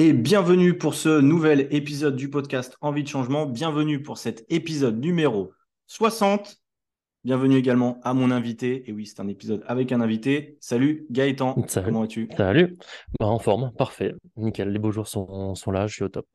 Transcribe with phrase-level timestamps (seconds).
[0.00, 3.46] Et bienvenue pour ce nouvel épisode du podcast Envie de changement.
[3.46, 5.52] Bienvenue pour cet épisode numéro
[5.88, 6.56] 60.
[7.24, 8.88] Bienvenue également à mon invité.
[8.88, 10.56] Et oui, c'est un épisode avec un invité.
[10.60, 11.86] Salut Gaëtan, Salut.
[11.86, 12.76] comment es-tu Salut,
[13.18, 16.28] bah, en forme, parfait, nickel, les beaux jours sont, sont là, je suis au top.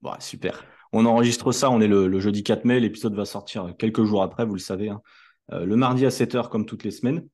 [0.00, 0.64] Bon, Super.
[0.92, 2.80] On enregistre ça, on est le, le jeudi 4 mai.
[2.80, 4.88] L'épisode va sortir quelques jours après, vous le savez.
[4.88, 5.02] hein.
[5.52, 7.26] Euh, le mardi à 7h comme toutes les semaines.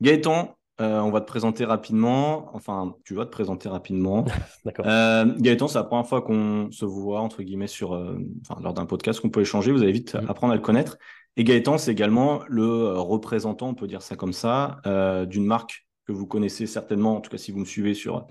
[0.00, 2.50] Gaëtan, euh, on va te présenter rapidement.
[2.54, 4.24] Enfin, tu vas te présenter rapidement.
[4.64, 4.84] D'accord.
[4.88, 8.74] Euh, Gaëtan, c'est la première fois qu'on se voit, entre guillemets, sur, euh, enfin, lors
[8.74, 9.72] d'un podcast qu'on peut échanger.
[9.72, 10.28] Vous allez vite Mhm.
[10.28, 10.98] apprendre à le connaître.
[11.36, 14.82] Et Gaëtan, c'est également le représentant, on peut dire ça comme ça,
[15.30, 18.26] d'une marque que vous connaissez certainement, en tout cas si vous me suivez sur,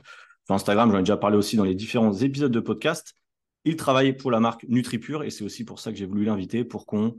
[0.46, 3.16] sur Instagram, j'en ai déjà parlé aussi dans les différents épisodes de podcast.
[3.66, 6.64] Il travaille pour la marque NutriPure et c'est aussi pour ça que j'ai voulu l'inviter,
[6.64, 7.16] pour qu'on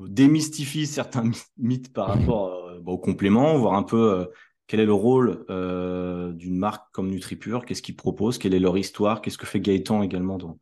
[0.00, 4.24] démystifie certains mythes par rapport euh, bah, aux compléments, voir un peu euh,
[4.66, 8.76] quel est le rôle euh, d'une marque comme NutriPure, qu'est-ce qu'ils proposent, quelle est leur
[8.78, 10.58] histoire, qu'est-ce que fait Gaëtan également dans,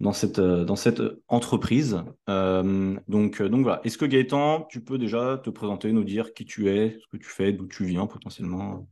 [0.00, 2.02] dans, cette, dans cette entreprise.
[2.28, 6.68] Donc, donc voilà, est-ce que Gaëtan, tu peux déjà te présenter, nous dire qui tu
[6.68, 8.86] es, ce que tu fais, d'où tu viens potentiellement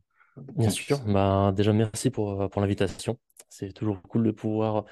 [0.55, 3.17] Bien sûr, bah, déjà merci pour, pour l'invitation.
[3.53, 4.85] C'est toujours cool de pouvoir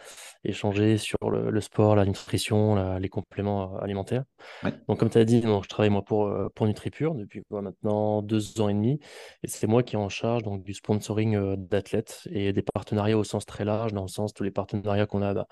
[0.44, 4.26] échanger sur le, le sport, la nutrition, la- les compléments euh, alimentaires.
[4.64, 4.74] Ouais.
[4.90, 8.22] Donc comme tu as dit, donc, je travaille moi pour, euh, pour NutriPure depuis maintenant
[8.22, 9.00] deux ans et demi.
[9.44, 13.18] Et c'est moi qui est en charge donc, du sponsoring euh, d'athlètes et des partenariats
[13.18, 15.48] au sens très large, dans le sens tous les partenariats qu'on a bah,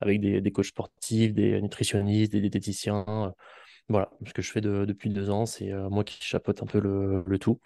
[0.00, 3.04] avec des, des coachs sportifs, des nutritionnistes, des diététiciens.
[3.08, 3.30] euh,
[3.88, 6.66] voilà, ce que je fais de- depuis deux ans, c'est euh, moi qui chapeaute un
[6.66, 7.58] peu le, le tout.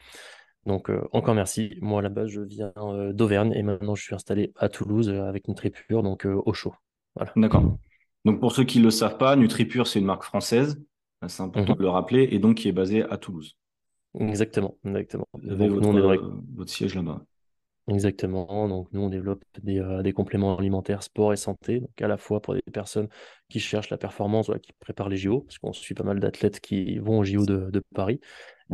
[0.67, 1.77] Donc, euh, encore merci.
[1.81, 5.09] Moi, à la base, je viens euh, d'Auvergne et maintenant, je suis installé à Toulouse
[5.09, 6.75] euh, avec NutriPure, donc au chaud.
[7.15, 7.33] Voilà.
[7.37, 7.79] D'accord.
[8.25, 10.83] Donc pour ceux qui ne le savent pas, NutriPure, c'est une marque française,
[11.29, 11.79] c'est important Mhm.
[11.79, 13.57] de le rappeler, et donc qui est basée à Toulouse.
[14.19, 15.27] Exactement, exactement.
[15.35, 16.19] Vous avez Donc, votre, nous, on est
[16.57, 17.23] votre siège là-bas.
[17.89, 18.67] Exactement.
[18.69, 21.81] Donc, nous, on développe des, des compléments alimentaires, sport et santé.
[21.81, 23.09] Donc, à la fois pour des personnes
[23.49, 26.59] qui cherchent la performance, voilà, qui préparent les JO, parce qu'on suit pas mal d'athlètes
[26.59, 28.21] qui vont aux JO de, de Paris,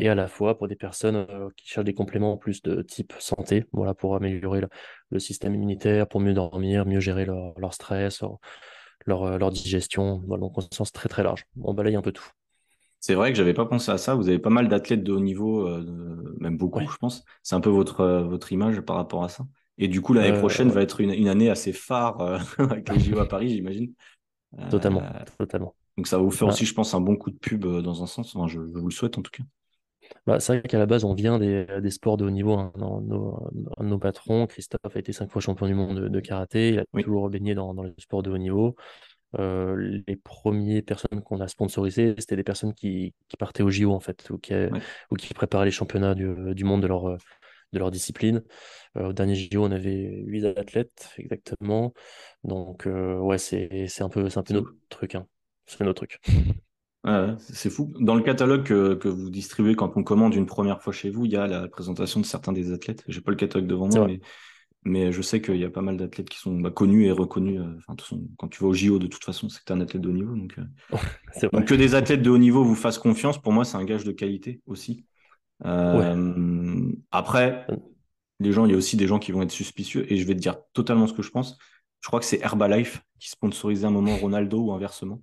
[0.00, 3.12] et à la fois pour des personnes euh, qui cherchent des compléments plus de type
[3.18, 4.68] santé, voilà, pour améliorer le,
[5.10, 8.38] le système immunitaire, pour mieux dormir, mieux gérer leur, leur stress, leur,
[9.06, 10.22] leur, euh, leur digestion.
[10.26, 11.44] Voilà, donc, on sens très, très large.
[11.62, 12.28] On balaye un peu tout.
[13.00, 14.14] C'est vrai que j'avais pas pensé à ça.
[14.14, 16.86] Vous avez pas mal d'athlètes de haut niveau, euh, même beaucoup, Ouais.
[16.86, 17.24] je pense.
[17.42, 19.44] C'est un peu votre, votre image par rapport à ça.
[19.78, 22.38] Et du coup, l'année Euh, prochaine ouais, va être une, une année assez phare euh,
[22.58, 23.92] avec les JO à Paris, j'imagine.
[24.70, 25.02] Totalement,
[25.38, 25.74] totalement.
[25.96, 28.06] donc ça va vous faire aussi, je pense, un bon coup de pub dans un
[28.06, 28.34] sens.
[28.36, 29.42] Enfin, je, je vous le souhaite en tout cas.
[30.26, 32.54] Bah, c'est vrai qu'à la base, on vient des, des sports de haut niveau.
[32.54, 32.72] hein.
[32.76, 36.08] Nos, nos- un de nos patrons, Christophe, a été cinq fois champion du monde de,
[36.08, 36.70] de karaté.
[36.70, 38.76] Il a Oui, toujours baigné dans, dans les sports de haut niveau.
[39.38, 43.92] Euh, les premières personnes qu'on a sponsorisées, c'était des personnes qui, qui partaient au JO,
[43.94, 44.82] en fait, ou qui, ouais.
[45.10, 47.04] ou qui préparaient les championnats du, du monde de leur,
[47.72, 48.42] de leur discipline.
[48.96, 51.94] Euh, au dernier JO, on avait huit athlètes, exactement.
[52.44, 55.14] Donc, euh, ouais, c'est, un peu, un peu notre truc.
[55.16, 55.26] Hein.
[55.66, 56.20] C'est notre truc.
[57.04, 57.92] Ouais, c'est fou.
[57.98, 61.24] Dans le catalogue que, que vous distribuez quand on commande une première fois chez vous,
[61.24, 63.02] il y a la présentation de certains des athlètes.
[63.08, 64.20] J'ai pas le catalogue devant moi, mais,
[64.84, 67.60] mais je sais qu'il y a pas mal d'athlètes qui sont bah, connus et reconnus.
[67.60, 67.96] euh, Enfin,
[68.38, 70.08] quand tu vas au JO, de toute façon, c'est que tu es un athlète de
[70.08, 70.36] haut niveau.
[70.36, 70.64] Donc, euh,
[71.52, 74.04] donc que des athlètes de haut niveau vous fassent confiance, pour moi, c'est un gage
[74.04, 75.04] de qualité aussi.
[75.64, 75.66] Ouais.
[75.66, 77.66] Euh, après,
[78.40, 80.34] les gens, il y a aussi des gens qui vont être suspicieux et je vais
[80.34, 81.58] te dire totalement ce que je pense.
[82.00, 85.22] Je crois que c'est Herbalife qui sponsorisait un moment Ronaldo ou inversement,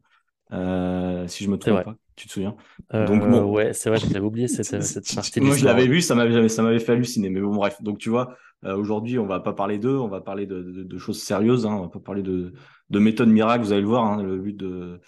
[0.51, 1.95] euh, si je me trompe pas.
[2.15, 2.55] Tu te souviens?
[2.93, 5.87] Euh, Donc bon, ouais, c'est vrai, j'avais oublié cette, euh, cette partie moi je l'avais
[5.87, 7.29] vu, ça m'avait ça m'avait fait halluciner.
[7.29, 7.81] Mais bon, bref.
[7.81, 10.97] Donc tu vois, aujourd'hui, on va pas parler d'eux, on va parler de, de- de
[10.97, 11.65] choses sérieuses.
[11.65, 12.53] Hein, on va pas parler de,
[12.89, 13.63] de méthodes miracles.
[13.63, 14.05] Vous allez le voir.
[14.05, 14.99] hein, le but de,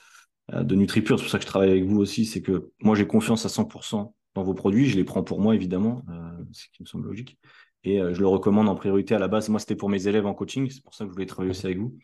[0.53, 3.07] de NutriPure, c'est pour ça que je travaille avec vous aussi, c'est que moi j'ai
[3.07, 4.87] confiance à 100% dans vos produits.
[4.87, 7.37] Je les prends pour moi évidemment, euh, ce qui me semble logique.
[7.83, 9.49] Et euh, je le recommande en priorité à la base.
[9.49, 10.69] Moi, c'était pour mes élèves en coaching.
[10.69, 11.97] C'est pour ça que je voulais travailler aussi avec vous.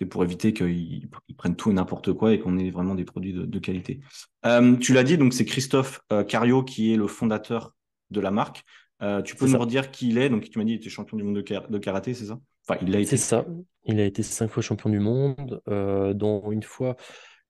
[0.00, 3.04] C'est pour éviter qu'ils ils prennent tout et n'importe quoi et qu'on ait vraiment des
[3.04, 4.00] produits de, de qualité.
[4.44, 7.74] Euh, tu l'as dit, donc c'est Christophe euh, Cario qui est le fondateur
[8.10, 8.64] de la marque.
[9.02, 9.58] Euh, tu peux nous ça.
[9.58, 10.28] redire qui il est?
[10.28, 12.40] Donc tu m'as dit qu'il était champion du monde de, kara- de karaté, c'est ça?
[12.66, 13.16] Enfin, il l'a C'est été.
[13.18, 13.46] ça.
[13.84, 16.96] Il a été cinq fois champion du monde, dont une fois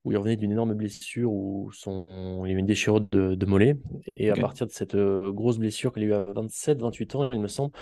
[0.05, 2.07] où il revenait d'une énorme blessure où son...
[2.45, 3.77] il y a eu une déchirure de, de mollet.
[4.17, 7.31] Et à partir de cette euh, grosse blessure qu'il a eu à 27, 28 ans,
[7.33, 7.73] il me semble,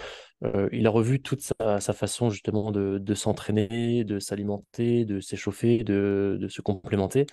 [0.45, 5.21] euh, il a revu toute sa, sa façon justement de, de s'entraîner, de s'alimenter, de
[5.21, 7.27] s'échauffer, de, de se complémenter.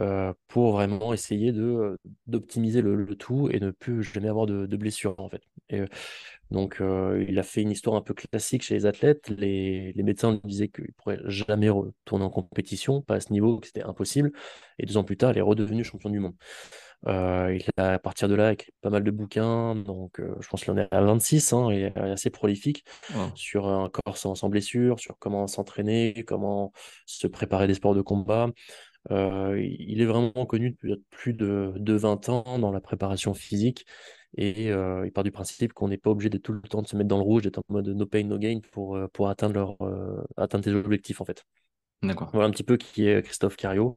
[0.00, 1.52] euh, pour vraiment essayer
[2.26, 5.42] d'optimiser le, le tout et ne plus jamais avoir de, blessures en fait.
[5.70, 5.82] Et,
[6.50, 9.28] donc euh, il a fait une histoire un peu classique chez les athlètes.
[9.28, 13.58] Les, les médecins lui disaient qu'il pourrait jamais retourner en compétition, pas à ce niveau,
[13.58, 14.32] que c'était impossible.
[14.78, 16.34] Et deux ans plus tard, il est redevenu champion du monde.
[17.06, 20.72] il a, à partir de là, écrit pas mal de bouquins, donc je pense qu'il
[20.72, 22.84] en est à 26, hein, il est assez prolifique
[23.34, 26.72] sur un corps sans, sans, blessure, sur comment s'entraîner, comment
[27.04, 28.48] se préparer des sports de combat.
[29.10, 33.84] il est vraiment connu depuis plus de, de 20 ans dans la préparation physique
[34.36, 36.96] et il part du principe qu'on n'est pas obligé de tout le temps de se
[36.96, 39.76] mettre dans le rouge, d'être en mode no pain, no gain pour, pour atteindre, leur,
[40.36, 41.44] atteindre tes objectifs en fait.
[42.02, 42.30] D'accord.
[42.32, 43.96] Voilà un petit peu qui est Christophe Cario.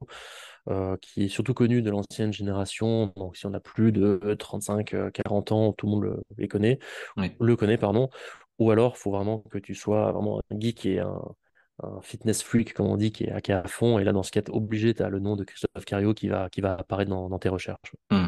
[0.69, 3.11] Euh, qui est surtout connu de l'ancienne génération.
[3.15, 6.77] Donc, si on a plus de 35-40 ans, tout le monde le, les connaît,
[7.17, 8.09] le connaît, pardon.
[8.59, 11.19] Ou alors, il faut vraiment que tu sois vraiment un geek et un,
[12.03, 13.97] fitness freak, comme on dit, qui est, à fond.
[13.97, 16.47] Et là, dans ce cas, obligé, tu as le nom de Christophe Cario qui va,
[16.47, 17.95] qui va apparaître dans, tes recherches.
[18.11, 18.27] Hmm.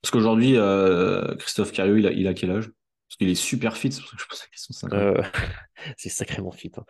[0.00, 2.70] Parce qu'aujourd'hui, euh, Christophe Cario, il a, il a quel âge?
[3.12, 4.88] Parce qu'il est super fit, c'est pour ça que je pose la question.
[4.94, 5.22] Euh,
[5.98, 6.72] c'est sacrément fit.
[6.78, 6.84] Hein.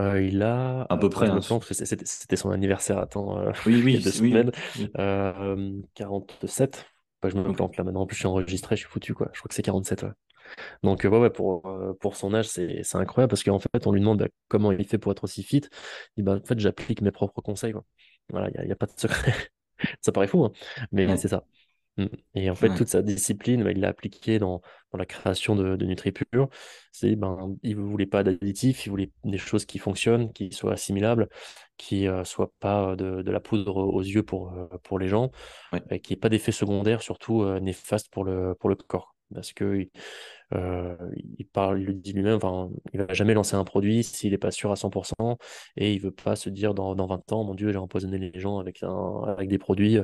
[0.00, 0.84] Euh, il a.
[0.90, 1.28] À peu près.
[1.28, 1.38] Hein.
[1.40, 3.38] C'était son anniversaire, attends.
[3.38, 3.92] Euh, oui, oui.
[3.94, 4.50] il y a deux semaines.
[5.94, 6.84] 47.
[7.22, 8.00] je me plante là maintenant.
[8.00, 9.30] En plus, je suis enregistré, je suis foutu, quoi.
[9.32, 10.04] Je crois que c'est 47.
[10.82, 11.62] Donc, ouais, ouais, pour,
[12.00, 14.98] pour son âge, c'est incroyable parce qu'en fait, on lui demande bah, comment il fait
[14.98, 15.58] pour être aussi fit.
[15.58, 15.62] Il
[16.16, 17.72] dit, bah, en fait, j'applique mes propres conseils.
[17.72, 17.84] Quoi.
[18.30, 19.32] Voilà, il n'y a, a, pas de secret.
[20.00, 20.50] ça paraît fou, hein
[20.90, 21.44] mais c'est ça.
[21.98, 22.06] Mmh.
[22.36, 24.62] Et en fait, toute sa discipline, bah, il l'a appliquée dans,
[24.92, 26.48] dans, la création de, de NutriPure.
[26.92, 30.72] C'est, ben, il ne voulait pas d'additifs, il voulait des choses qui fonctionnent, qui soient
[30.72, 31.28] assimilables,
[31.76, 35.08] qui ne euh, soient pas de, de, la poudre aux yeux pour, euh, pour les
[35.08, 35.32] gens,
[35.90, 39.14] et qui n'ait pas d'effet secondaire, surtout euh, néfaste pour le, pour le corps.
[39.34, 39.86] Parce que
[40.54, 44.38] il parle, il le dit lui-même, enfin, il va jamais lancer un produit s'il n'est
[44.38, 45.36] pas sûr à 100%
[45.76, 48.40] et il veut pas se dire dans, dans 20 ans, mon Dieu, j'ai empoisonné les
[48.40, 49.98] gens avec, un, avec des produits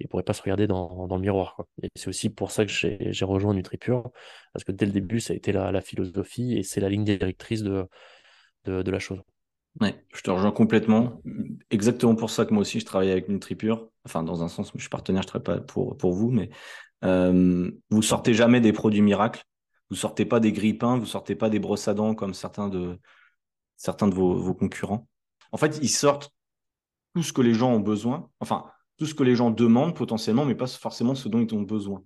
[0.00, 1.56] il pourrait pas se regarder dans, dans le miroir.
[1.82, 4.10] Et c'est aussi pour ça que j'ai rejoint NutriPure,
[4.52, 7.62] parce que dès le début, ça a été la, philosophie et c'est la ligne directrice
[7.62, 7.86] de,
[8.64, 9.20] de, de, la chose.
[9.80, 11.20] Ouais, je te rejoins complètement.
[11.70, 13.88] Exactement pour ça que moi aussi, je travaille avec NutriPure.
[14.04, 16.50] Enfin, dans un sens, je suis partenaire, je ne travaille pas pour, pour vous, mais
[17.04, 19.44] euh, vous sortez jamais des produits miracles.
[19.90, 22.98] Vous sortez pas des grippins, vous sortez pas des brosses à dents comme certains de,
[23.76, 25.08] certains de vos, vos concurrents.
[25.52, 26.32] En fait, ils sortent
[27.14, 28.30] tout ce que les gens ont besoin.
[28.40, 28.70] Enfin,
[29.00, 32.04] tout ce que les gens demandent potentiellement, mais pas forcément ce dont ils ont besoin.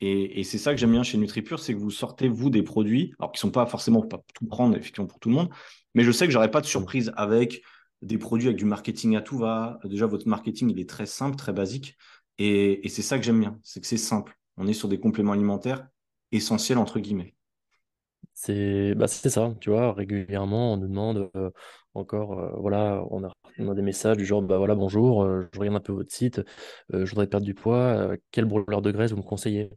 [0.00, 3.12] Et, c'est ça que j'aime bien chez NutriPure, c'est que vous sortez, vous, des produits,
[3.18, 5.50] alors qui ne sont pas forcément pas tout prendre, effectivement, pour tout le monde,
[5.96, 7.60] mais je sais que j'aurai pas de surprise avec
[8.02, 9.80] des produits avec du marketing à tout va.
[9.82, 11.96] Déjà, votre marketing, il est très simple, très basique.
[12.38, 14.38] Et, c'est ça que j'aime bien, c'est que c'est simple.
[14.56, 15.88] On est sur des compléments alimentaires
[16.30, 17.34] essentiels, entre guillemets.
[18.32, 21.50] C'est bah, ça, tu vois, régulièrement, on nous demande euh,
[21.94, 25.48] encore, euh, voilà, on a, on a, des messages du genre, bah voilà, bonjour, euh,
[25.52, 26.42] je regarde un peu votre site,
[26.92, 29.70] je voudrais perdre du poids, quel brûleur de graisse vous me conseillez?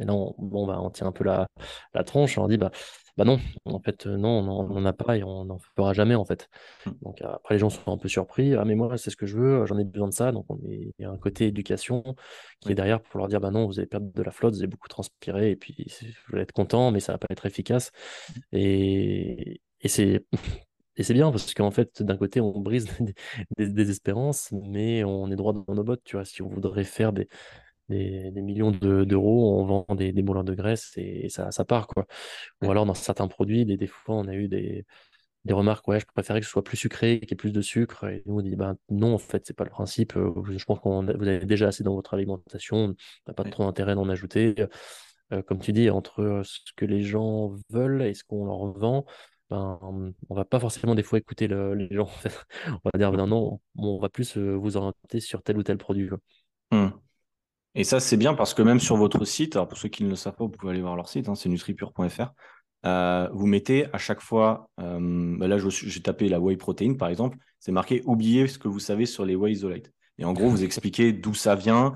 [0.00, 1.46] Et là, on, bon, bah, on tient un peu la,
[1.94, 2.70] la tronche, on dit, bah,
[3.16, 6.24] bah non, en fait, non, on n'en a pas et on n'en fera jamais, en
[6.24, 6.48] fait.
[6.86, 6.90] Mmh.
[7.02, 8.54] Donc après, les gens sont un peu surpris.
[8.54, 10.32] Ah, mais moi, c'est ce que je veux, j'en ai besoin de ça.
[10.32, 12.02] Donc on est, il y a un côté éducation
[12.60, 14.60] qui est derrière pour leur dire, bah non, vous allez perdre de la flotte, vous
[14.60, 15.86] allez beaucoup transpirer et puis
[16.28, 17.92] vous allez être content, mais ça va pas être efficace.
[18.30, 18.40] Mmh.
[18.52, 20.24] Et, et c'est.
[20.96, 22.86] Et c'est bien parce qu'en fait, d'un côté, on brise
[23.58, 26.02] des, des, espérances, mais on est droit dans nos bottes.
[26.04, 27.28] Tu vois, si on voudrait faire des,
[27.88, 31.86] des, millions d'euros, on vend des, des de graisse et, ça, ça, part.
[31.86, 32.06] Quoi.
[32.62, 34.84] Ou alors dans certains produits, des, des fois, on a eu des,
[35.44, 37.60] des remarques, ouais, je préférais que ce soit plus sucré, qu'il y ait plus de
[37.60, 38.04] sucre.
[38.04, 40.16] Et nous, on dit, ben, non, en fait, c'est pas le principe.
[40.16, 42.94] Euh, je pense que vous avez déjà assez dans votre alimentation, on
[43.26, 44.54] n'a pas trop d'intérêt d'en ajouter.
[45.32, 49.04] Euh, comme tu dis, entre ce que les gens veulent et ce qu'on leur vend,
[49.52, 49.78] ben,
[50.30, 52.08] on va pas forcément des fois écouter les gens.
[52.84, 55.76] On va dire, ben, non, on va plus euh, vous orienter sur tel ou tel
[55.76, 56.08] produit.
[56.70, 56.88] Mmh.
[57.74, 60.08] Et ça, c'est bien parce que même sur votre site, alors pour ceux qui ne
[60.08, 62.32] le savent pas, vous pouvez aller voir leur site, hein, c'est nutripure.fr.
[62.86, 67.08] Euh, vous mettez à chaque fois, euh, bah là j'ai tapé la whey protein par
[67.08, 69.92] exemple, c'est marqué oubliez ce que vous savez sur les whey isolate.
[70.18, 71.94] Et en gros, vous expliquez d'où ça vient,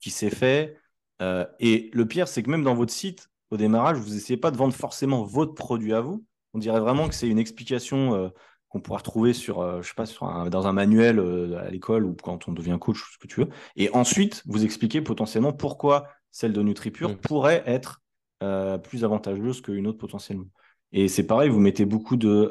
[0.00, 0.76] qui s'est fait.
[1.22, 4.50] Euh, et le pire, c'est que même dans votre site, au démarrage, vous n'essayez pas
[4.50, 6.24] de vendre forcément votre produit à vous.
[6.56, 8.32] On dirait vraiment que c'est une explication
[8.68, 12.04] qu'on pourra retrouver sur, euh, je sais pas, sur dans un manuel euh, à l'école
[12.04, 13.48] ou quand on devient coach, ce que tu veux.
[13.76, 17.16] Et ensuite, vous expliquer potentiellement pourquoi celle de NutriPure mm.
[17.16, 18.02] pourrait être
[18.42, 20.46] euh, plus avantageuse qu'une autre potentiellement.
[20.92, 22.50] Et c'est pareil, vous mettez beaucoup de.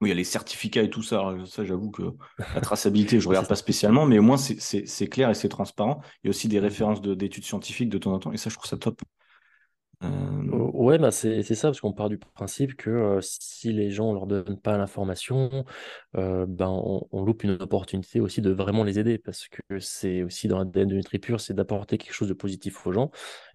[0.00, 1.34] oui, il y a les certificats et tout ça.
[1.46, 2.14] ça, j'avoue que
[2.54, 6.00] la traçabilité, je ne regarde pas spécialement, mais au moins, c'est clair et c'est transparent.
[6.22, 6.64] Il y a aussi des mm.
[6.64, 9.00] références d'études scientifiques de temps en temps, et ça, je trouve ça top.
[10.02, 10.08] Euh,
[10.74, 14.14] ouais, bah c'est ça, parce qu'on part du principe que euh, si les gens ne
[14.14, 15.64] leur donnent pas l'information,
[16.16, 20.48] euh, ben on, loupe une opportunité aussi de vraiment les aider, parce que c'est aussi
[20.48, 23.10] dans l'ADN de NutriPure, c'est d'apporter quelque chose de positif aux gens.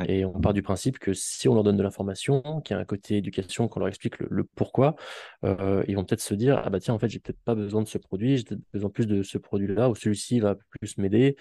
[0.08, 2.82] Et on part du principe que si on leur donne de l'information, qu'il y a
[2.82, 4.96] un côté éducation, qu'on leur explique le, pourquoi,
[5.44, 7.88] ils vont peut-être se dire, ah bah tiens, en fait, j'ai peut-être pas besoin de
[7.88, 11.38] ce produit, j'ai peut-être besoin plus de ce produit-là, ou celui-ci va plus m'aider.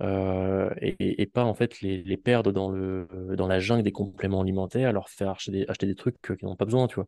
[0.00, 5.08] Et, pas en fait les, perdre dans, le, dans la jungle des compléments alimentaires, leur
[5.08, 7.06] faire acheter des, acheter des trucs qu'ils n'ont pas besoin, tu vois.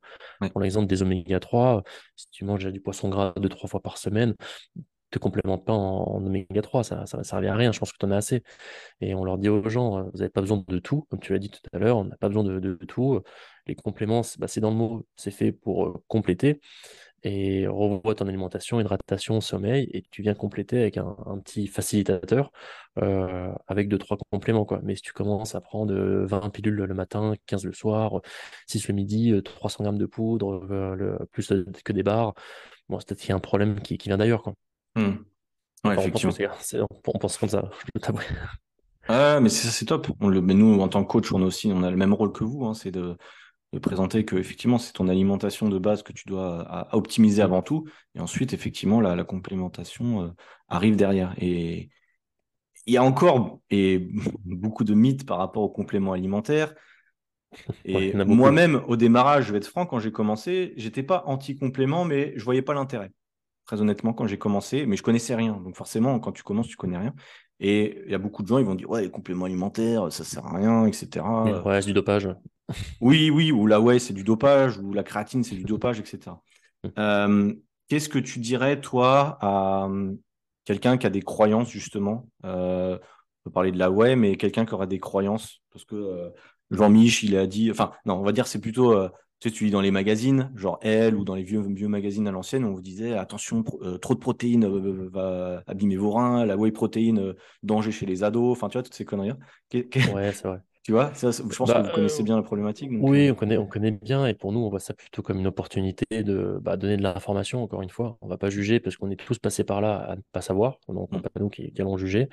[0.51, 1.83] Pour l'exemple des oméga 3,
[2.17, 4.35] si tu manges du poisson gras deux, trois fois par semaine,
[5.11, 7.99] te complémente pas en, oméga 3, ça ne va servir à rien, je pense que
[7.99, 8.43] tu en as assez.
[9.01, 11.39] Et on leur dit aux gens, vous n'avez pas besoin de tout, comme tu l'as
[11.39, 13.21] dit tout à l'heure, on n'a pas besoin de, tout.
[13.67, 16.61] Les compléments, bah, c'est dans le mot, c'est fait pour compléter
[17.23, 22.51] et revois ton alimentation, hydratation, sommeil, et tu viens compléter avec un, petit facilitateur
[22.99, 24.65] euh, avec deux, trois compléments.
[24.65, 24.81] Quoi.
[24.83, 28.21] Mais si tu commences à prendre 20 euh, pilules le matin, 15 le soir,
[28.67, 31.53] 6 le midi, 300 euh, grammes de poudre, le, plus
[31.85, 32.35] que des barres,
[32.89, 34.43] bon, c'est peut-être qu'il y a un problème qui, vient d'ailleurs.
[34.43, 34.55] Quoi.
[34.97, 35.17] Mmh.
[35.85, 36.33] Ouais, effectivement.
[37.07, 38.21] On pense, comme ça, je t'avoue.
[39.09, 40.09] Ah, mais c'est top.
[40.21, 42.15] On le, mais nous, en tant que coach, on a aussi on a le même
[42.15, 42.65] rôle que vous.
[42.65, 43.17] Hein, c'est de,
[43.73, 47.87] de présenter que effectivement c'est ton alimentation de base que tu dois optimiser avant tout.
[48.15, 50.29] Et ensuite effectivement la, complémentation euh,
[50.69, 51.35] arrive derrière.
[51.39, 51.91] Et
[52.87, 54.09] il y a encore et
[54.45, 56.75] beaucoup de mythes par rapport aux compléments alimentaires
[57.85, 62.05] et moi-même au démarrage je vais être franc quand j'ai commencé j'étais pas anti complément
[62.05, 63.11] mais je voyais pas l'intérêt.
[63.67, 65.61] Très honnêtement quand j'ai commencé mais je connaissais rien.
[65.65, 67.15] Donc forcément quand tu commences tu connais rien.
[67.63, 70.25] Et il y a beaucoup de gens, ils vont dire, ouais, les compléments alimentaires, ça
[70.25, 71.23] sert à rien, etc.
[71.67, 72.27] Ouais, c'est du dopage.
[73.01, 76.37] Oui, oui, ou la whey, c'est du dopage, ou la créatine, c'est du dopage, etc.
[76.85, 76.89] Mmh.
[76.99, 77.55] Euh,
[77.89, 80.19] qu'est-ce que tu dirais, toi, à hum,
[80.65, 84.65] quelqu'un qui a des croyances, justement euh, On peut parler de la whey, mais quelqu'un
[84.65, 86.31] qui aura des croyances, parce que euh,
[86.71, 88.95] Jean-Mich, il a dit, enfin, non, on va dire, c'est plutôt
[89.41, 92.29] tu sais, tu lis dans les magazines, genre Elle ou dans les vieux, vieux magazines
[92.29, 93.65] à l'ancienne, on vous disait attention,
[94.03, 94.67] trop de protéines
[95.09, 98.93] va abîmer vos reins, la whey protéine, danger chez les ados, enfin tu vois, toutes
[98.93, 99.33] ces conneries.
[99.73, 100.59] Ouais, c'est vrai.
[100.83, 102.89] Tu vois, ça, je pense bah, que vous connaissez bien la problématique.
[102.91, 103.33] oui, euh.
[103.33, 106.23] on connaît, on connaît bien, et pour nous, on voit ça plutôt comme une opportunité
[106.23, 108.17] de bah, donner de l'information, encore une fois.
[108.23, 110.41] On ne va pas juger parce qu'on est tous passés par là à ne pas
[110.41, 111.21] savoir, donc mmh.
[111.21, 112.29] pas nous qui, allons juger.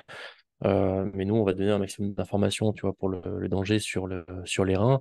[0.64, 4.06] Euh, mais nous, on va donner un maximum d'informations, tu vois, pour le, danger sur,
[4.06, 5.00] le, sur les reins.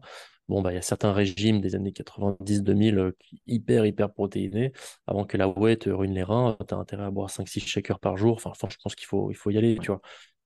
[0.50, 4.72] Bon, bah, il y a certains régimes des années 90-2000 euh, hyper, hyper protéinés.
[5.06, 8.00] Avant que la whey te ruine les reins, tu as intérêt à boire 5-6 shakers
[8.00, 8.36] par jour.
[8.36, 10.02] Enfin, je pense qu'il faut, il faut y aller, tu vois.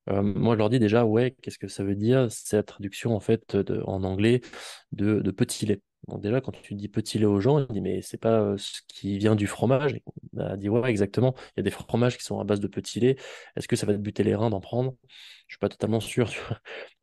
[0.09, 2.27] Euh, moi, je leur dis déjà, ouais, qu'est-ce que ça veut dire?
[2.31, 3.55] C'est la traduction, en fait,
[3.85, 4.41] en anglais
[4.91, 5.81] de, de petit lait.
[6.07, 8.81] Donc déjà, quand tu dis petit lait aux gens, ils disent, mais c'est pas ce
[8.87, 9.99] qui vient du fromage.
[10.33, 11.35] On a dit, ouais, exactement.
[11.49, 13.17] Il y a des fromages qui sont à base de petit lait.
[13.55, 14.95] Est-ce que ça va te buter les reins d'en prendre?
[15.47, 16.27] Je suis pas totalement sûr,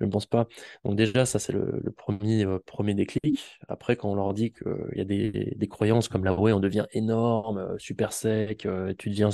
[0.00, 0.48] je ne pense pas.
[0.84, 3.58] Donc déjà, ça, c'est le, premier, euh, premier déclic.
[3.68, 6.86] Après, quand on leur dit qu'il y a des, croyances comme la ouais, on devient
[6.92, 8.66] énorme, super sec,
[8.98, 9.28] tu deviens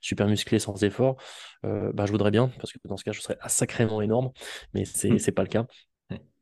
[0.00, 1.16] super musclé sans effort,
[1.62, 4.30] bah, je voudrais bien, parce que dans ce cas, je serais sacrément énorme,
[4.72, 5.32] mais c'est n'est mmh.
[5.32, 5.66] pas le cas.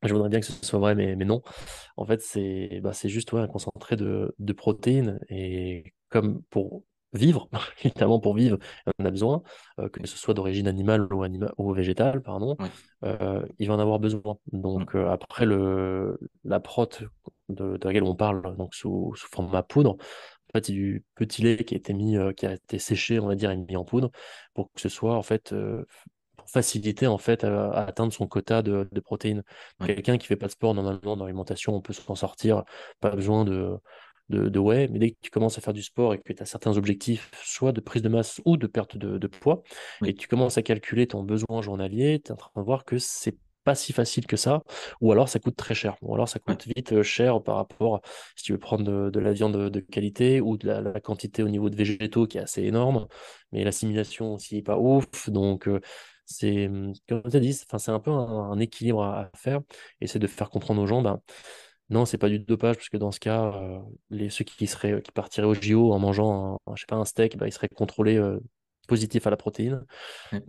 [0.02, 1.42] Je voudrais bien que ce soit vrai, mais, mais non.
[1.96, 5.20] En fait, c'est bah, juste un concentré de, de, protéines.
[5.28, 7.48] Et comme pour vivre,
[7.84, 8.58] évidemment, pour vivre,
[8.98, 9.42] on a besoin,
[9.78, 11.24] euh, que ce soit d'origine animale ou,
[11.58, 12.56] ou végétale, pardon,
[13.04, 14.38] euh, il va en avoir besoin.
[14.52, 16.88] Donc, euh, après, le, la prot
[17.48, 21.42] de, de, laquelle on parle, donc sous, sous format poudre, en fait, c'est du petit
[21.42, 23.84] lait qui a été mis, qui a été séché, on va dire, et mis en
[23.84, 24.10] poudre,
[24.52, 25.54] pour que ce soit en fait
[26.46, 29.42] faciliter en fait à, atteindre son quota de, protéines.
[29.84, 32.64] Quelqu'un qui fait pas de sport normalement dans l'alimentation, on peut s'en sortir,
[33.00, 33.78] pas besoin de,
[34.28, 36.46] de, de, mais dès que tu commences à faire du sport et que tu as
[36.46, 39.62] certains objectifs, soit de prise de masse ou de perte de, poids,
[40.04, 42.84] et que tu commences à calculer ton besoin journalier, tu es en train de voir
[42.84, 44.62] que c'est pas si facile que ça,
[45.00, 48.00] ou alors ça coûte très cher, ou alors ça coûte vite euh, cher par rapport
[48.34, 51.70] si tu veux prendre de, la viande de, qualité ou de la, quantité au niveau
[51.70, 53.06] de végétaux qui est assez énorme,
[53.52, 55.80] mais l'assimilation aussi n'est pas ouf, donc euh,
[56.32, 59.60] c'est, mmh, comme tu as dit, c'est un peu un, équilibre à, faire.
[60.00, 61.20] Et c'est de faire comprendre aux gens, ben,
[61.90, 63.78] non, c'est pas du dopage, parce que dans ce cas, euh,
[64.10, 67.04] les, ceux qui, seraient, qui partiraient au JO en mangeant un, je sais pas, un
[67.04, 68.40] steak, ben, ils seraient contrôlés euh,
[68.88, 69.84] positifs à la protéine.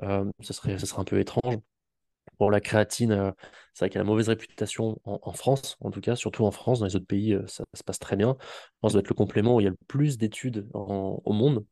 [0.04, 1.58] Euh, ce, serait, ce serait un peu étrange.
[2.38, 3.34] Pour la créatine,
[3.74, 6.80] c'est vrai qu'elle a une mauvaise réputation en, France, en tout cas, surtout en France.
[6.80, 8.38] Dans les autres pays, ça, se passe très bien.
[8.40, 8.46] Je
[8.82, 11.34] pense que ça doit être le complément où il y a le plus d'études au
[11.34, 11.66] monde.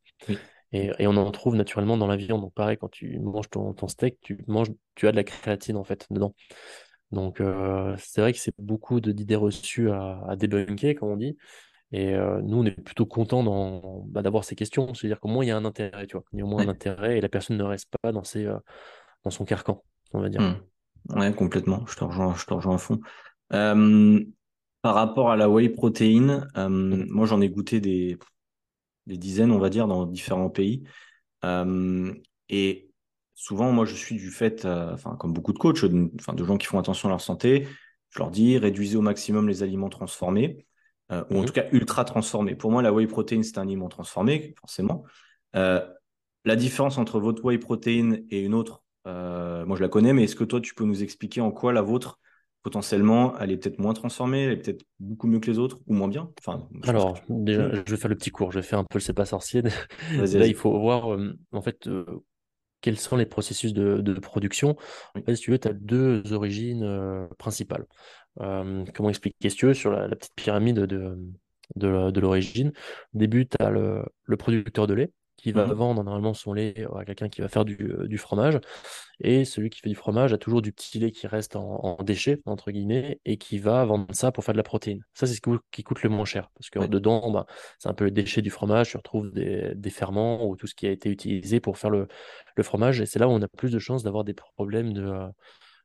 [0.73, 2.41] Et, on en trouve naturellement dans la viande.
[2.41, 5.83] Donc pareil, quand tu manges ton, steak, tu manges, tu as de la créatine en
[5.83, 6.33] fait dedans.
[7.11, 11.37] Donc euh, c'est vrai que c'est beaucoup d'idées reçues à, à, débunker, comme on dit.
[11.91, 13.43] Et euh, nous, on est plutôt content
[14.07, 14.93] bah, d'avoir ces questions.
[14.93, 16.23] C'est-à-dire qu'au moins, il y a un intérêt, tu vois.
[16.31, 18.45] Il y a au moins un intérêt et la personne ne reste pas dans, ses,
[18.45, 18.57] euh,
[19.25, 20.41] dans son carcan, on va dire.
[20.41, 21.19] Mmh.
[21.19, 21.85] Ouais, complètement.
[21.87, 23.01] Je te rejoins, je te rejoins à fond.
[23.49, 27.07] par rapport à la whey protéine, mmh.
[27.09, 28.17] moi, j'en ai goûté des,
[29.07, 30.83] des dizaines, on va dire, dans différents pays.
[31.43, 32.13] Euh,
[32.49, 32.91] et
[33.33, 35.83] souvent, moi, je suis du fait, euh, enfin, comme beaucoup de coachs,
[36.19, 37.67] enfin, de gens qui font attention à leur santé,
[38.09, 40.65] je leur dis réduisez au maximum les aliments transformés,
[41.11, 41.45] euh, ou en mhm.
[41.45, 42.55] tout cas ultra transformés.
[42.55, 45.03] Pour moi, la whey protein, c'est un aliment transformé, forcément.
[45.53, 50.35] la différence entre votre whey protein et une autre moi, je la connais, mais est-ce
[50.35, 52.19] que toi, tu peux nous expliquer en quoi la vôtre,
[52.63, 55.93] potentiellement, elle est peut-être moins transformée, elle est peut-être beaucoup mieux que les autres ou
[55.93, 58.83] moins bien enfin, Alors, déjà, je vais faire le petit cours, je vais faire un
[58.83, 59.61] peu le C'est pas sorcier.
[60.11, 61.17] Là, il faut voir,
[61.51, 61.89] en fait,
[62.81, 64.75] quels sont les processus de, production.
[65.15, 67.85] En fait, si tu veux, tu as deux origines principales.
[68.37, 71.17] comment expliquer Si tu veux, sur la, petite pyramide de,
[71.75, 72.71] de, l'origine,
[73.13, 74.03] au début, tu as le,
[74.37, 77.65] producteur de lait qui va mmh vendre normalement son lait à quelqu'un qui va faire
[77.65, 78.59] du, fromage.
[79.19, 82.41] Et celui qui fait du fromage a toujours du petit lait qui reste en, déchet,
[82.45, 85.03] entre guillemets, et qui va vendre ça pour faire de la protéine.
[85.13, 86.49] Ça, c'est ce qui coûte le moins cher.
[86.55, 87.45] Parce que dedans, bah,
[87.79, 90.87] c'est un peu le déchet du fromage, tu retrouves des, ferments ou tout ce qui
[90.87, 92.07] a été utilisé pour faire le,
[92.55, 93.01] le fromage.
[93.01, 95.11] Et c'est là où on a plus de chances d'avoir des problèmes de,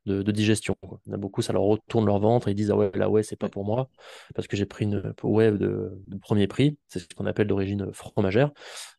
[0.07, 0.75] de, digestion.
[0.83, 2.91] Il y en a beaucoup, ça leur retourne leur ventre et ils disent Ah ouais,
[2.95, 3.89] la whey, c'est pas pour moi,
[4.35, 8.51] parce que j'ai pris une whey de, premier prix, c'est ce qu'on appelle d'origine fromagère.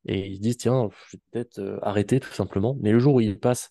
[0.07, 2.77] Et ils se disent Tiens, je vais peut-être euh, arrêter tout simplement.
[2.81, 3.71] Mais le jour où ils passent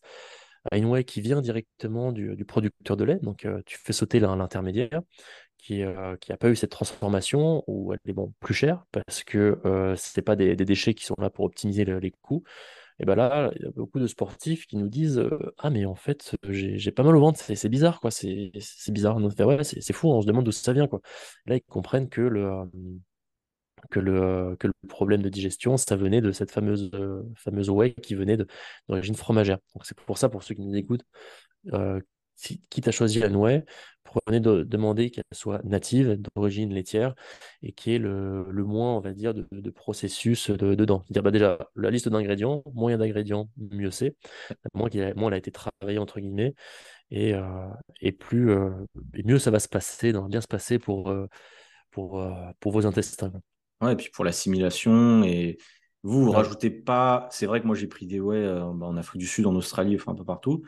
[0.71, 4.19] à une whey qui vient directement du, producteur de lait, donc euh, tu fais sauter
[4.19, 5.01] l'intermédiaire,
[5.57, 9.59] qui n'a euh, pas eu cette transformation, ou elle est bon, plus chère, parce que
[9.63, 12.43] ce n'est pas des, déchets qui sont là pour optimiser les coûts.
[12.99, 15.21] Et bien là, il y a beaucoup de sportifs qui nous disent
[15.57, 18.11] Ah, mais en fait, j'ai pas mal au ventre, c'est bizarre, quoi.
[18.11, 18.51] C'est
[18.89, 19.17] bizarre.
[19.17, 21.01] On fait, ouais, c'est fou, on se demande d'où ça vient, quoi.
[21.45, 22.49] là, ils comprennent que le,
[23.91, 26.91] que le, que le problème de digestion, ça venait de cette fameuse,
[27.35, 28.37] fameuse qui venait
[28.89, 29.59] d'origine fromagère.
[29.75, 31.05] Donc, c'est pour ça, pour ceux qui nous écoutent,
[32.37, 33.59] si, quitte à choisir la noix,
[34.03, 37.13] prenez de, demander qu'elle soit native, d'origine laitière,
[37.61, 41.03] et qui ait le, le, moins, on va dire, de, processus dedans.
[41.09, 44.15] Dire bah déjà, la liste d'ingrédients, moins il y a d'ingrédients, mieux c'est.
[44.73, 46.53] Moins, moins elle a été travaillée, entre guillemets,
[47.11, 47.67] et, euh,
[48.01, 48.69] et plus, euh,
[49.13, 51.27] et mieux ça va se passer, bien se passer pour, euh,
[51.91, 52.23] pour,
[52.59, 53.31] pour vos intestins.
[53.81, 55.57] Ouais, et puis pour l'assimilation, et
[56.03, 59.19] vous, vous rajoutez pas, c'est vrai que moi j'ai pris des whey bah, en Afrique
[59.19, 60.63] du Sud, en Australie, enfin un peu partout,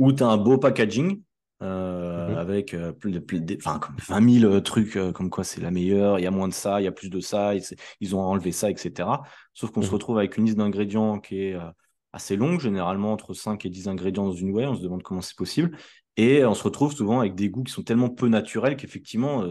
[0.00, 1.22] où tu as un beau packaging
[1.62, 2.38] euh, mhm.
[2.38, 5.70] avec euh, plus de, plus enfin, comme 20 000 euh, trucs comme quoi c'est la
[5.70, 7.52] meilleure, il y a moins de ça, il y a plus de ça,
[8.00, 9.08] ils, ont enlevé ça, etc.
[9.52, 9.92] Sauf qu'on se mhm.
[9.92, 11.58] retrouve avec une liste d'ingrédients qui est
[12.14, 15.20] assez longue, généralement entre 5 et 10 ingrédients dans une whey, on se demande comment
[15.20, 15.76] c'est possible.
[16.16, 19.44] Et on se retrouve souvent avec des goûts qui sont tellement peu naturels qu'effectivement,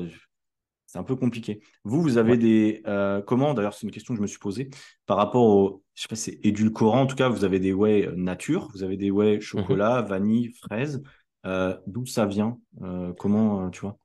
[0.92, 1.62] c'est un peu compliqué.
[1.84, 2.82] Vous, vous avez des.
[3.28, 4.70] comment, d'ailleurs, c'est une question que je me suis posée,
[5.06, 5.84] par rapport au.
[5.94, 8.98] Je sais pas, c'est édulcorant, en tout cas, vous avez des whey nature, vous avez
[8.98, 9.42] des whey mhm.
[9.42, 11.04] chocolat, vanille, fraise.
[11.46, 13.98] Euh, d'où ça vient euh, Comment, euh, tu vois?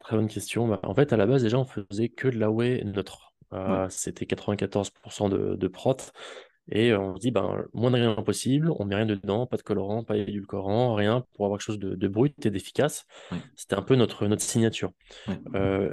[0.00, 0.68] Très bonne question.
[0.68, 3.32] Bah, en fait, à la base, déjà, on faisait que de la whey neutre.
[3.88, 5.96] C'était 94% de, de prot.
[6.70, 9.62] Et on se dit, ben, moins de rien possible, on met rien dedans, pas de
[9.62, 13.06] colorant, pas d'édulcorant, rien, pour avoir quelque chose de, brut et d'efficace.
[13.56, 14.92] C'était un peu notre, notre signature.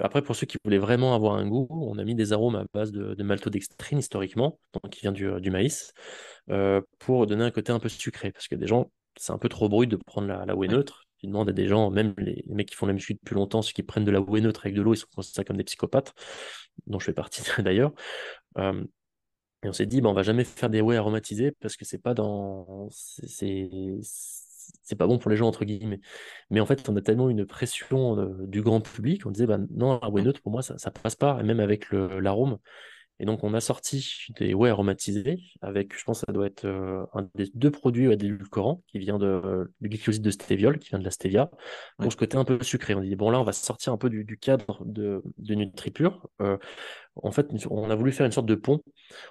[0.04, 2.66] après, pour ceux qui voulaient vraiment avoir un goût, on a mis des arômes à
[2.74, 5.94] base de, de maltodextrine historiquement, donc qui vient du, du maïs,
[7.00, 8.32] pour donner un côté un peu sucré.
[8.32, 11.08] Parce que des gens c'est un peu trop brut de prendre la, la whey neutre.
[11.20, 13.74] Tu demandes à des gens, même les, mecs qui font la muscu depuis longtemps, ceux
[13.74, 16.14] qui prennent de la whey neutre avec de l'eau, ils sont considérés comme des psychopathes,
[16.88, 17.94] dont je fais partie d'ailleurs.
[18.58, 18.84] Euh,
[19.66, 21.98] et on s'est dit, bah, on va jamais faire des whey aromatisés parce que c'est
[21.98, 22.88] pas dans.
[22.92, 23.70] C'est
[24.98, 26.00] pas bon pour les gens, entre guillemets.
[26.52, 29.58] Mais en fait, on a tellement une pression euh, du grand public, on disait, bah,
[29.72, 31.40] non, la whey neutre, pour moi, ça, ça passe pas.
[31.40, 32.60] Et même avec l'arôme,
[33.20, 37.06] et donc, on a sorti des whey aromatisés avec, je pense, ça doit être euh,
[37.14, 41.06] un des deux produits adédulcorants qui vient de, du glycoside de stéviol, qui vient de
[41.06, 41.50] la stevia,
[41.98, 42.94] pour ce côté un peu sucré.
[42.94, 46.28] On dit, bon, là, on va sortir un peu du, cadre de, de NutriPure.
[47.24, 48.82] En fait, on a voulu faire une sorte de pont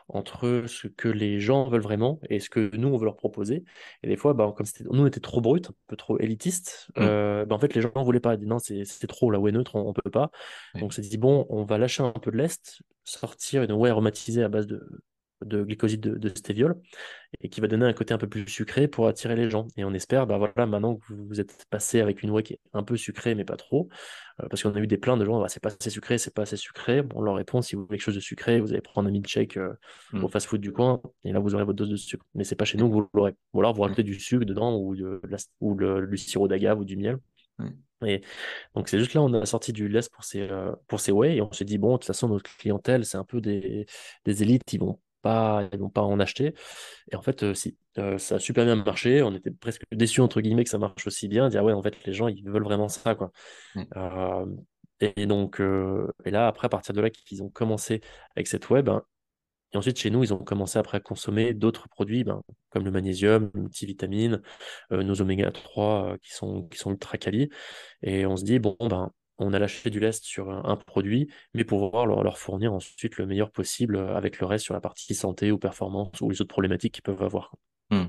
[0.09, 3.65] entre ce que les gens veulent vraiment et ce que nous, on veut leur proposer.
[4.03, 7.03] Et des fois, bah, comme nous, on était trop brut, un peu trop élitiste, mmh.
[7.03, 8.35] euh, bah, en fait, les gens ne voulaient pas.
[8.35, 10.31] Ils non, c'est trop, la whey neutre, on ne peut pas.
[10.75, 13.91] Donc, on s'est dit, bon, on va lâcher un peu de l'Est, sortir une whey
[13.91, 15.03] aromatisée à base de,
[15.45, 16.81] de glycoside de, de, stéviol
[17.41, 19.67] et qui va donner un côté un peu plus sucré pour attirer les gens.
[19.77, 22.61] Et on espère, bah voilà, maintenant que vous, êtes passé avec une whey qui est
[22.73, 23.89] un peu sucrée mais pas trop,
[24.43, 26.35] euh, parce qu'on a eu des plaintes de gens, bah, c'est pas assez sucré, c'est
[26.35, 27.03] pas assez sucré.
[27.03, 29.13] Bon, on leur répond, si vous voulez quelque chose de sucré, vous allez prendre un
[29.13, 29.75] milkshake euh,
[30.13, 30.25] mm.
[30.25, 32.25] au fast-food du coin et là vous aurez votre dose de sucre.
[32.35, 33.35] Mais c'est pas chez nous que vous l'aurez.
[33.53, 34.97] Ou alors vous rajoutez du sucre dedans ou,
[35.61, 37.19] ou le, du sirop d'agave ou du miel.
[38.07, 38.23] Et
[38.75, 41.37] donc c'est juste là on a sorti du lest pour ces, euh, pour ces whey
[41.37, 43.87] et on s'est dit bon de toute façon notre clientèle c'est un peu des,
[44.25, 46.55] des élites qui vont pas, ils vont pas en acheter.
[47.11, 49.23] Et en fait, euh, si, euh, ça a super bien marché.
[49.23, 51.49] On était presque déçus, entre guillemets, que ça marche aussi bien.
[51.49, 53.33] Dire, ouais, en fait, les gens, ils veulent vraiment ça, quoi.
[53.97, 54.47] Euh,
[55.01, 55.61] et, donc,
[56.25, 58.01] et là, après, à partir de là, qu'ils ont commencé
[58.37, 59.03] avec cette web, hein,
[59.73, 62.93] et ensuite, chez nous, ils ont commencé après à consommer d'autres produits, ben, comme le
[62.93, 64.41] magnésium, le multivitamine,
[64.93, 67.51] nos oméga 3 qui, sont, qui sont ultra quali.
[68.03, 71.65] Et on se dit, bon, ben, on a lâché du lest sur un, produit, mais
[71.65, 75.51] pour pouvoir leur, fournir ensuite le meilleur possible avec le reste sur la partie santé
[75.51, 77.53] ou performance ou les autres problématiques qu'ils peuvent avoir.
[77.91, 78.07] Hmm.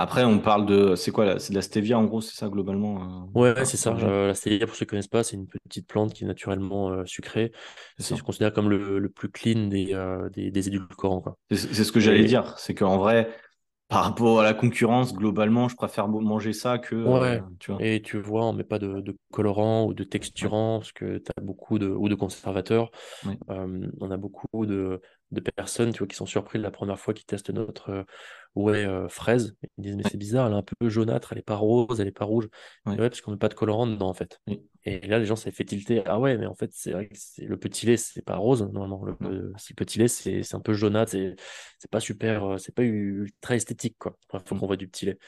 [0.00, 0.94] Après, on parle de.
[0.94, 3.76] C'est quoi là C'est de la stevia en gros, c'est ça globalement Ouais, euh, c'est
[3.76, 3.96] ça.
[3.96, 6.26] Euh, la stevia, pour ceux qui ne connaissent pas, c'est une petite plante qui est
[6.26, 7.50] naturellement euh, sucrée.
[7.98, 11.24] C'est je considère comme le, le plus clean des, euh, des, des édulcorants.
[11.50, 12.56] C'est c'est ce que j'allais Et dire.
[12.58, 13.28] C'est qu'en vrai,
[13.88, 16.94] par rapport à la concurrence, globalement, je préfère manger ça que.
[16.94, 17.86] euh, ouais, tu vois.
[17.86, 21.30] et tu vois, on met pas de, de colorant ou de texturant parce que tu
[21.36, 22.90] as beaucoup de, ou de conservateurs.
[23.22, 26.98] ouais, Euh, on a beaucoup de, de personnes, tu vois, qui sont surpris la première
[26.98, 28.04] fois qu'ils testent notre euh,
[28.54, 29.54] ouais, euh, fraise.
[29.78, 32.08] Ils disent, mais c'est bizarre, elle est un peu jaunâtre, elle est pas rose, elle
[32.08, 32.48] est pas rouge.
[32.86, 34.40] ouais, Et ouais, parce qu'on met pas de colorant dedans, en fait.
[34.84, 36.02] Et là, les gens, ça fait tilter.
[36.06, 38.62] Ah ouais, mais en fait, c'est vrai que le petit lait, c'est pas rose.
[38.62, 39.30] Normalement, le, Non.
[39.30, 41.34] le- le petit lait, c'est un peu jaunâtre, c'est
[41.78, 44.16] c'est pas super, euh, c'est pas ultra esthétique, quoi.
[44.32, 45.18] Il faut Mm, qu'on voit du petit lait.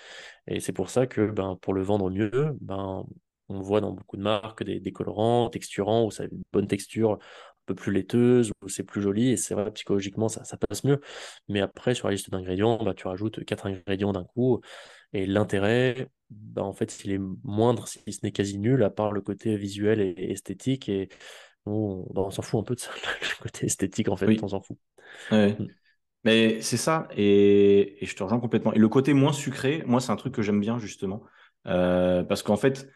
[0.46, 3.04] Et c'est pour ça que ben, pour le vendre mieux, ben,
[3.48, 6.68] on voit dans beaucoup de marques des, des colorants, texturants, où ça a une bonne
[6.68, 7.18] texture,
[7.70, 9.30] peu plus laiteuse, où c'est plus joli.
[9.30, 11.00] Et c'est vrai, psychologiquement, ça, ça passe mieux.
[11.48, 14.60] Mais après, sur la liste d'ingrédients, ben, tu rajoutes quatre ingrédients d'un coup.
[15.12, 19.12] Et l'intérêt, ben, en fait, il est moindre, si ce n'est quasi nul, à part
[19.12, 20.88] le côté visuel et, et esthétique.
[20.88, 21.08] Et
[21.66, 22.90] nous, on, on s'en fout un peu de ça.
[23.22, 24.38] Le côté esthétique, en fait, Oui.
[24.42, 24.78] on s'en fout.
[25.30, 25.58] Ouais.
[25.58, 25.66] Mm.
[26.24, 28.72] Mais c'est ça, et, et je te rejoins complètement.
[28.74, 31.22] Et le côté moins sucré, moi, c'est un truc que j'aime bien, justement.
[31.66, 32.88] Euh, parce qu'en fait,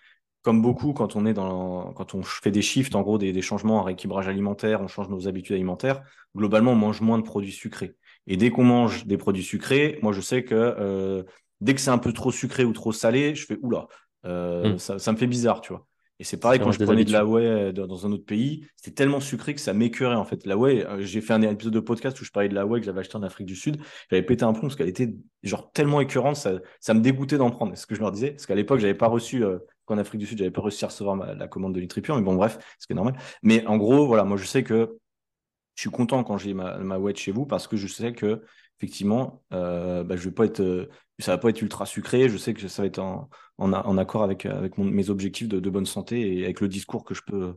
[0.44, 3.42] comme beaucoup, quand on est dans, quand on fait des shifts, en gros, des, des
[3.42, 6.02] changements, un rééquilibrage alimentaire, on change nos habitudes alimentaires,
[6.36, 7.96] globalement, on mange moins de produits sucrés.
[8.26, 11.22] Et dès qu'on mange des produits sucrés, moi, je sais que euh,
[11.60, 13.88] dès que c'est un peu trop sucré ou trop salé, je fais oula,
[14.26, 14.78] euh, Mm.
[14.78, 15.86] ça, ça me fait bizarre, tu vois.
[16.20, 18.94] Et c'est pareil quand je prenais de la whey dans dans un autre pays, c'était
[18.94, 20.46] tellement sucré que ça m'écœurait en fait.
[20.46, 22.78] La whey, euh, j'ai fait un épisode de podcast où je parlais de la whey
[22.80, 23.78] que j'avais acheté en Afrique du Sud.
[24.10, 27.50] J'avais pété un plomb parce qu'elle était genre tellement écœurante, ça, ça me dégoûtait d'en
[27.50, 27.72] prendre.
[27.74, 28.30] C'est ce que je leur disais.
[28.30, 30.88] Parce qu'à l'époque, j'avais pas reçu, euh, qu'en Afrique du Sud, j'avais pas réussi à
[30.88, 33.16] recevoir ma- la commande de Litripure, mais bon, bref, ce qui est normal.
[33.42, 34.98] Mais en gros, voilà, moi je sais que
[35.74, 38.42] je suis content quand j'ai ma, ma chez vous parce que je sais que
[38.78, 42.28] effectivement, euh, bah, je vais pas être, euh, ça va pas être ultra sucré.
[42.28, 45.86] Je sais que ça va être en, en, accord avec, avec mes objectifs de, bonne
[45.86, 47.56] santé et avec le discours que je peux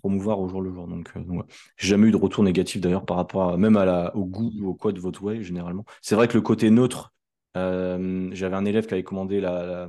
[0.00, 0.86] promouvoir au jour le jour.
[0.88, 1.44] Donc, euh, donc.
[1.76, 4.68] J'ai jamais eu de retour négatif d'ailleurs par rapport même à la, au goût ou
[4.68, 5.84] au quoi de votre whey généralement.
[6.02, 7.12] C'est vrai que le côté neutre,
[7.58, 9.88] euh, j'avais un élève qui avait commandé la, la-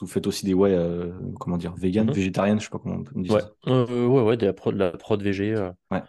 [0.00, 2.12] vous faites aussi des whey, euh, comment dire, vegan, Mhm.
[2.12, 3.52] végétarienne, je sais pas comment on dit Ouais, ça.
[3.66, 5.54] Euh, ouais, ouais, de la prod, la prod VG.
[5.54, 6.02] euh, Ouais.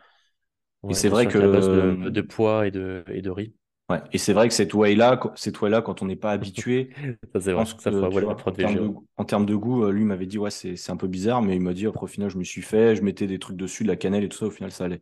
[0.90, 3.54] Et c'est vrai que la base de, de pois et de, et de riz.
[3.90, 4.02] Ouais.
[4.12, 6.90] Et c'est vrai que cette whey-là, co- cette whey-là, quand on n'est pas habitué,
[7.34, 7.66] Ça, c'est vrai.
[7.78, 10.26] Ça, faut la vois, en prod termes de, en termes de goût, euh, lui m'avait
[10.26, 12.38] dit, ouais, c'est, c'est un peu bizarre, mais il m'a dit, après, au final, je
[12.38, 14.52] me suis fait, je mettais des trucs dessus, de la cannelle et tout ça, au
[14.52, 15.02] final, ça allait.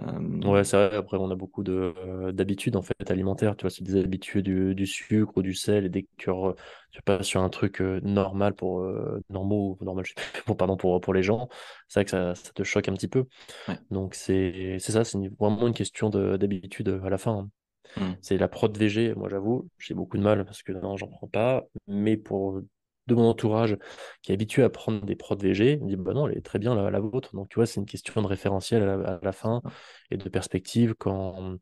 [0.00, 0.96] Euh, Ouais, c'est vrai.
[0.96, 3.56] Après, on a beaucoup euh, d'habitudes en fait alimentaires.
[3.56, 5.86] Tu vois, c'est des habitudes du, du sucre ou du sel.
[5.86, 6.56] Et dès que tu, re-
[6.92, 10.04] tu passes sur un truc euh, normal pour euh, normaux normal,
[10.46, 11.48] bon, pardon pour pour les gens,
[11.88, 13.24] c'est vrai que ça, ça te choque un petit peu.
[13.68, 13.78] ouais.
[13.90, 17.38] Donc c'est ça, c'est vraiment une question de d'habitude à la fin.
[17.38, 17.50] hein.
[17.96, 18.18] Mm.
[18.20, 21.28] C'est la prod VG, moi j'avoue, j'ai beaucoup de mal parce que non, j'en prends
[21.28, 21.64] pas.
[21.86, 22.60] Mais pour
[23.08, 23.76] de mon entourage
[24.22, 26.58] qui est habitué à prendre des prods VG, me dit bah non, elle est très
[26.60, 27.34] bien la, la vôtre.
[27.34, 29.62] Donc tu vois, c'est une question de référentiel à la, à la fin
[30.10, 31.56] et de perspective quand,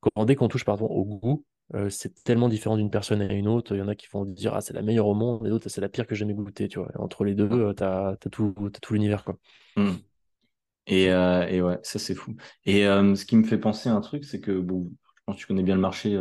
[0.00, 1.44] quand dès qu'on touche pardon, au goût.
[1.74, 3.74] euh, c'est tellement différent d'une personne à une autre.
[3.74, 5.68] Il y en a qui vont dire ah c'est la meilleure au monde, et d'autres
[5.68, 6.68] c'est la pire que j'ai jamais goûté.
[6.68, 6.90] Tu vois.
[6.94, 8.54] Et entre les deux, euh, t'as, t'as tout,
[8.90, 9.38] l'univers quoi.
[9.76, 10.08] Mm.
[10.86, 12.34] Et, euh, et ouais, ça, c'est fou.
[12.64, 15.36] Et euh, ce qui me fait penser à un truc, c'est que, bon, je pense
[15.36, 16.18] que tu connais bien le marché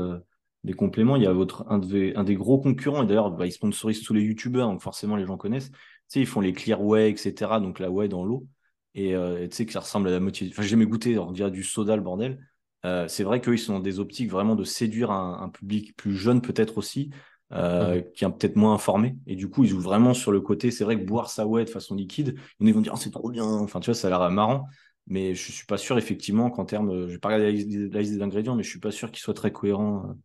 [0.64, 1.16] des compléments.
[1.16, 4.04] Il y a votre, un, de- un des gros concurrents, et d'ailleurs, bah, ils sponsorisent
[4.04, 5.72] tous les youtubeurs, donc forcément, les gens connaissent.
[5.72, 7.60] Tu sais, ils font les clear whey, etc.
[7.60, 8.48] Donc la whey dans l'eau.
[8.96, 10.48] Et euh, tu sais que ça ressemble à la moitié.
[10.52, 12.40] Enfin, j'ai jamais goûté, on dirait du soda, le bordel.
[12.86, 15.96] Euh, c'est vrai qu'eux, ils sont dans des optiques vraiment de séduire un, un public
[15.96, 17.12] plus jeune, peut-être aussi,
[17.54, 19.16] euh, qui est peut-être moins informé.
[19.28, 20.72] Et du coup, ils jouent vraiment sur le côté.
[20.72, 23.30] C'est vrai que boire sa whey de façon liquide, ils vont dire, oh, c'est trop
[23.30, 23.46] bien.
[23.46, 24.68] Enfin, tu vois, ça a l'air marrant.
[25.08, 27.08] Mais je suis pas sûr, effectivement, qu'en termes.
[27.08, 28.92] Je vais pas regarder la liste, des la liste des ingrédients, mais je suis pas
[28.92, 30.16] sûr qu'ils soient très cohérents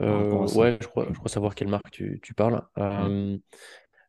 [0.00, 2.62] euh, ouais, je crois, je crois savoir quelle marque tu, tu parles.
[2.96, 3.36] Mm, Euh,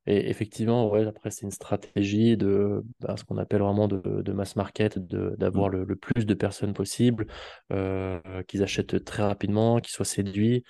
[0.07, 4.33] Et effectivement, ouais, après, c'est une stratégie de bah, ce qu'on appelle vraiment de, de
[4.33, 7.27] mass market, d'avoir mm, le, le plus de personnes possible,
[7.73, 10.63] euh, qu'ils achètent très rapidement, qu'ils soient séduits.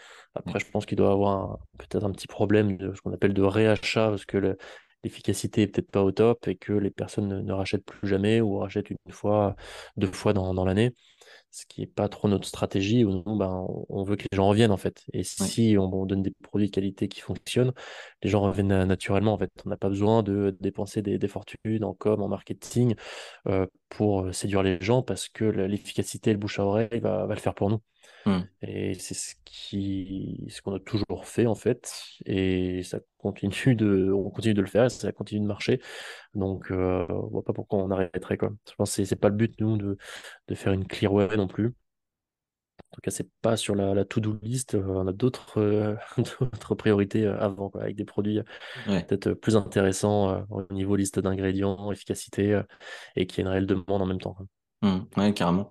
[0.45, 3.33] mm, Après, je pense qu'il doit avoir peut-être un petit problème de ce qu'on appelle
[3.33, 4.57] de réachat, parce que le-
[5.03, 8.41] l'efficacité est peut-être pas au top et que les personnes ne, ne rachètent plus jamais
[8.41, 9.55] ou rachètent une fois,
[9.97, 10.93] deux fois dans, dans l'année
[11.51, 14.47] ce qui est pas trop notre stratégie, où nous, ben, on veut que les gens
[14.47, 15.03] reviennent en fait.
[15.13, 17.73] Et si on, on donne des produits de qualité qui fonctionnent,
[18.23, 19.51] les gens reviennent na- naturellement en fait.
[19.65, 22.95] On n'a pas besoin de dépenser des, des fortunes en com, en marketing
[23.47, 27.25] euh, pour euh, séduire les gens parce que l'efficacité et le bouche à oreille va,
[27.25, 27.79] va le faire pour nous.
[28.25, 31.93] Mm, Et c'est ce qui, ce qu'on a toujours fait en fait,
[32.25, 35.81] et ça continue de, on continue de le faire, et ça continue de marcher.
[36.33, 38.51] Donc, euh, on voit pas pourquoi on arrêterait quoi.
[38.69, 39.97] Je pense que c'est c'est pas le but nous de,
[40.47, 41.73] de faire une clear web non plus.
[42.91, 44.75] tout cas, c'est pas sur la, to-do list.
[44.75, 45.97] on a d'autres
[46.77, 48.41] priorités avant, avec des produits
[48.85, 52.61] peut-être plus intéressants au niveau liste d'ingrédients, efficacité,
[53.15, 54.37] et qui a une réelle demande en même temps.
[54.81, 55.69] Mmh, ouais, carrément.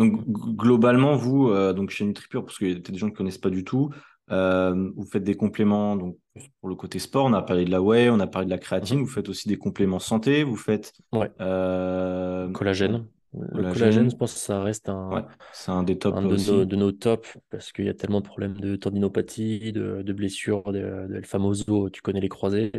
[0.00, 3.38] Donc, globalement, vous, donc chez NutriPure, parce qu'il y a des gens qui ne connaissent
[3.38, 3.90] pas du tout,
[4.28, 6.16] vous faites des compléments donc,
[6.60, 8.58] pour le côté sport, on a parlé de la whey, on a parlé de la
[8.58, 13.06] créatine, mmh vous faites aussi des compléments santé, vous faites collagène.
[13.32, 16.76] Le collagène, je pense que ça reste un, c'est un des tops de, nos, de,
[16.76, 21.06] nos, tops parce qu'il y a tellement de problèmes de tendinopathie, de, de blessures, de,
[21.08, 22.72] de famoso, tu connais les croisés.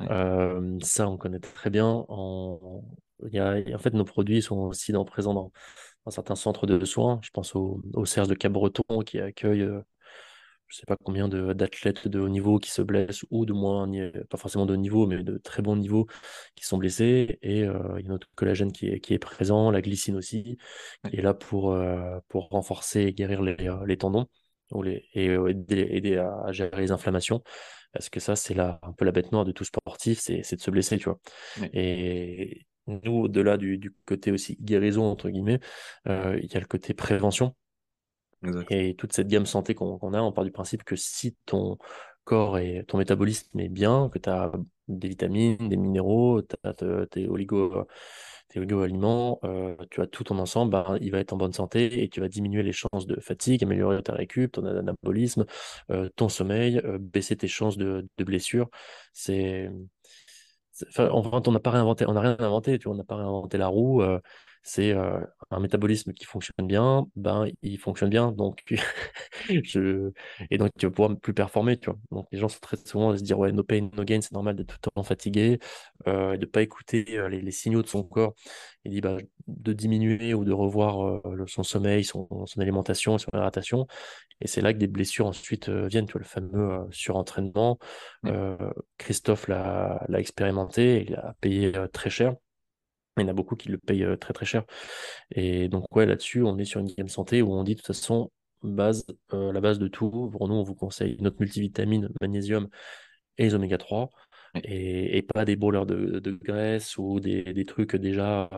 [0.00, 2.04] Euh, ça, on connaît très bien.
[2.08, 2.82] En,
[3.28, 5.52] il y a, en fait, nos produits sont aussi dans, présents dans,
[6.04, 7.20] dans certains centres de soins.
[7.22, 9.80] Je pense au, au Cercle de Cabreton qui accueille euh,
[10.72, 13.86] je sais pas combien d'athlètes de, haut niveau qui se blessent ou de moins,
[14.30, 16.06] pas forcément de haut niveau, mais de très bon niveau
[16.54, 17.38] qui sont blessés.
[17.42, 20.56] Et euh, il y a notre collagène qui est, qui est présent, la glycine aussi,
[21.10, 24.28] qui est là pour, euh, pour renforcer et guérir les, les tendons
[24.70, 27.42] ou les, et aider, à gérer les inflammations.
[27.92, 30.70] Parce que ça, c'est un peu la bête noire de tout sportif, c'est de se
[30.70, 31.20] blesser, tu vois.
[31.74, 35.60] Et nous, au-delà du, du, côté aussi guérison, entre guillemets,
[36.06, 37.54] il y a le côté prévention
[38.70, 41.78] et toute cette gamme santé qu'on a, on part du principe que si ton
[42.24, 44.52] corps et ton métabolisme est bien, que tu as
[44.88, 47.86] des vitamines, des minéraux, tes, oligo,
[48.48, 52.02] tes oligo-aliments, euh, tu as tout ton ensemble, bah, il va être en bonne santé
[52.02, 55.46] et tu vas diminuer les chances de fatigue, améliorer ta récup, ton anabolisme,
[55.90, 58.68] euh, ton sommeil, euh, baisser tes chances de, de blessure.
[59.12, 59.70] C'est
[60.88, 63.58] Enfin, on n'a pas réinventé, on n'a rien inventé, tu vois, on n'a pas réinventé
[63.58, 64.02] la roue
[64.62, 65.20] c'est euh,
[65.50, 68.62] un métabolisme qui fonctionne bien, ben il fonctionne bien, donc
[69.64, 70.12] je
[70.50, 71.98] et donc tu vas pouvoir plus performer, tu vois.
[72.12, 74.32] Donc les gens sont très souvent à se dire ouais no pain no gain, c'est
[74.32, 75.58] normal d'être tout le temps fatigué,
[76.06, 78.34] euh, et de pas écouter euh, les, signaux de son corps.
[78.84, 79.16] Il dit bah,
[79.48, 83.86] de diminuer ou de revoir son sommeil, son, alimentation, son hydratation,
[84.40, 87.78] et c'est là que des blessures ensuite viennent, tu vois, le fameux surentraînement.
[88.98, 92.34] Christophe l'a expérimenté, il a payé très cher.
[93.18, 94.64] Il y en a beaucoup qui le payent euh, très très cher.
[95.30, 97.86] Et donc, ouais, là-dessus, on est sur une gamme santé où on dit de toute
[97.86, 98.30] façon,
[98.62, 100.30] base, euh, la base de tout.
[100.30, 102.68] Pour nous, on vous conseille notre multivitamine, magnésium
[103.38, 104.10] et les oméga 3.
[104.64, 108.50] Et, pas des brûleurs de, graisse ou des, trucs déjà.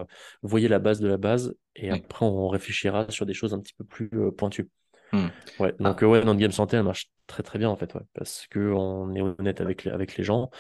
[0.43, 3.61] vous voyez la base de la base, et après, on réfléchira sur des choses un
[3.61, 4.69] petit peu plus euh, pointues.
[5.13, 5.27] Mmh.
[5.61, 6.09] Ouais, donc, ah.
[6.09, 9.21] ouais, notre gamme santé, elle marche très très bien en fait, ouais, parce qu'on est
[9.21, 10.51] honnête avec avec les gens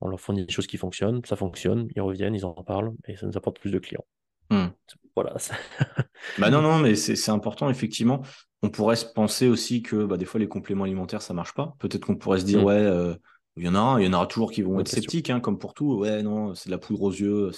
[0.00, 3.16] on leur fournit des choses qui fonctionnent, ça fonctionne, ils reviennent, ils en parlent et
[3.16, 4.04] ça nous apporte plus de clients.
[4.50, 4.66] Hmm.
[5.14, 5.34] Voilà.
[6.38, 8.22] bah non, non, mais c'est important, effectivement.
[8.62, 11.76] On pourrait se penser aussi que bah, des fois, les compléments alimentaires, ça marche pas.
[11.78, 12.64] Peut-être qu'on pourrait se dire, hmm.
[12.64, 13.14] ouais, euh,
[13.56, 15.58] il y en a, il y en aura toujours qui vont être sceptiques, hein, comme
[15.58, 15.98] pour tout.
[15.98, 17.50] Ouais, non, c'est de la poudre aux yeux,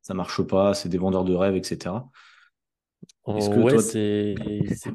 [0.00, 1.96] ça marche pas, c'est des vendeurs de rêves, etc.
[3.26, 4.34] Que ouais, c'est.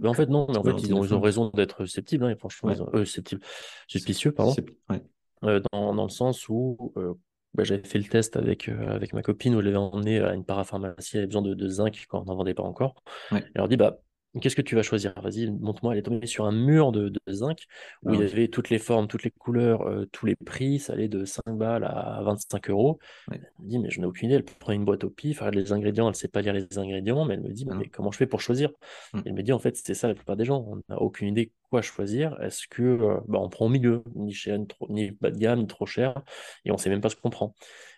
[0.04, 3.41] en fait, non, mais en fait, ils ont, raison d'être sceptibles, hein, franchement, ils sceptibles,
[3.88, 4.56] suspicieux, pardon.
[4.89, 5.02] Ouais.
[5.45, 7.13] Euh, dans, dans, le sens où euh,
[7.54, 10.34] bah, j'avais fait le test avec, euh, avec ma copine où je l'avais emmené à
[10.34, 13.04] une parapharmacie, elle avait besoin de, de zinc quand on n'en vendait pas encore.
[13.32, 13.43] Ouais.
[13.45, 13.99] Elle leur dit bah,
[14.42, 15.13] Qu'est-ce que tu vas choisir?
[15.22, 15.94] Vas-y, montre-moi.
[15.94, 17.65] Elle est tombée sur un mur de, de zinc
[18.04, 20.80] où il y avait toutes les formes, toutes les couleurs, tous les prix.
[20.80, 23.00] Ça allait de 5 balles à 25 euros.
[23.32, 24.36] Elle me dit, mais je n'ai aucune idée.
[24.36, 26.78] Elle prend une boîte au pif, elle les ingrédients, elle ne sait pas lire les
[26.78, 28.72] ingrédients, mais elle me dit, mais comment je fais pour choisir?
[29.13, 29.22] Mmh.
[29.26, 30.63] Elle me dit, en fait, c'est ça la plupart des gens.
[30.68, 32.39] On n'a aucune idée quoi choisir.
[32.42, 35.60] Est-ce que bah, on prend au milieu, ni cher, ni, trop, ni bas de gamme,
[35.60, 36.22] ni trop cher,
[36.65, 37.56] et on ne sait même pas ce qu'on prend.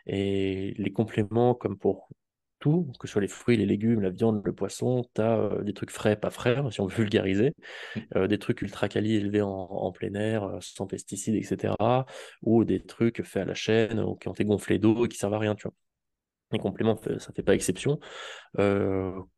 [0.08, 2.10] Et les compléments, comme pour
[2.62, 5.64] tout, que ce soit les fruits, les légumes, la viande, le poisson, tu as euh,
[5.64, 7.54] des trucs frais, pas frais, si on veut vulgariser,
[8.16, 11.76] euh, des trucs ultra quali élevés en, plein air, euh, sans pesticides, etc.
[12.44, 15.18] Ou des trucs faits à la chaîne, ou qui ont été gonflés d'eau et qui
[15.18, 15.74] servent à rien, tu vois.
[16.54, 17.98] Les compléments, ça ne fait pas exception.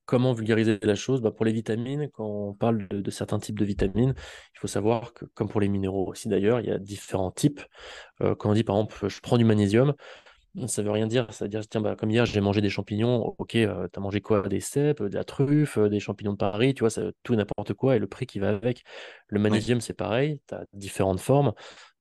[0.05, 1.21] comment vulgariser la chose?
[1.21, 4.15] Bah, Pour les vitamines, quand on parle de, de, certains types de vitamines,
[4.55, 7.61] il faut savoir que, comme pour les minéraux aussi d'ailleurs, il y a différents types.
[8.19, 9.93] quand on dit par exemple, je prends du magnésium,
[10.67, 11.27] ça veut rien dire.
[11.31, 13.33] Ça veut dire, tiens, bah, comme hier, j'ai mangé des champignons.
[13.37, 14.47] Ok, euh, tu as mangé quoi?
[14.47, 17.73] Des cèpes, de la truffe, euh, des champignons de Paris, tu vois, ça, tout n'importe
[17.73, 18.83] quoi et le prix qui va avec.
[19.27, 20.39] Le magnésium, c'est pareil.
[20.47, 21.53] Tu as différentes formes.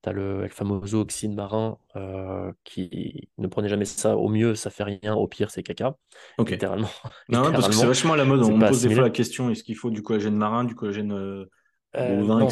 [0.03, 4.17] Tu as le, fameux oxyde marin euh, qui ne prenez jamais ça.
[4.17, 5.15] Au mieux, ça fait rien.
[5.15, 5.95] Au pire, c'est caca.
[6.37, 6.89] Littéralement.
[7.29, 8.43] Non, parce que c'est vachement à la mode.
[8.43, 11.47] On me pose des fois la question est-ce qu'il faut du collagène marin, du collagène
[11.95, 12.47] euh, non,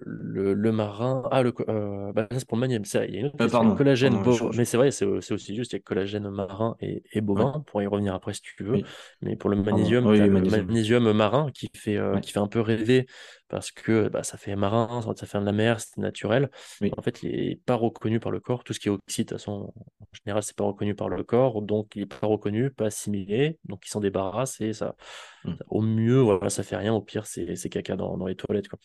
[0.00, 1.22] Le, le, marin.
[1.30, 3.04] Ah, le, euh, bah, c'est pour le magnésium.
[3.06, 4.16] Il y a une autre euh, collagène
[4.56, 7.82] Mais c'est vrai, c'est aussi juste, il y a collagène marin et, et bovin, pour
[7.82, 8.82] y revenir après si tu veux.
[9.20, 11.12] Mais pour le magnésium, le magnésium.
[11.12, 13.06] marin qui fait, qui fait un peu rêver
[13.52, 16.50] parce que bah, ça fait marin, ça fait de la mer, c'est naturel.
[16.96, 18.64] En fait, il n'est pas reconnu par le corps.
[18.64, 21.22] Tout ce qui est oxyde, de toute façon, en général, c'est pas reconnu par le
[21.22, 24.96] corps, donc il n'est pas reconnu, pas assimilé, donc il s'en débarrasse et ça,
[25.44, 25.52] hmm.
[25.68, 26.94] au mieux, voilà, ça fait rien.
[26.94, 28.68] Au pire, c'est caca dans, dans, les toilettes.
[28.68, 28.78] Quoi.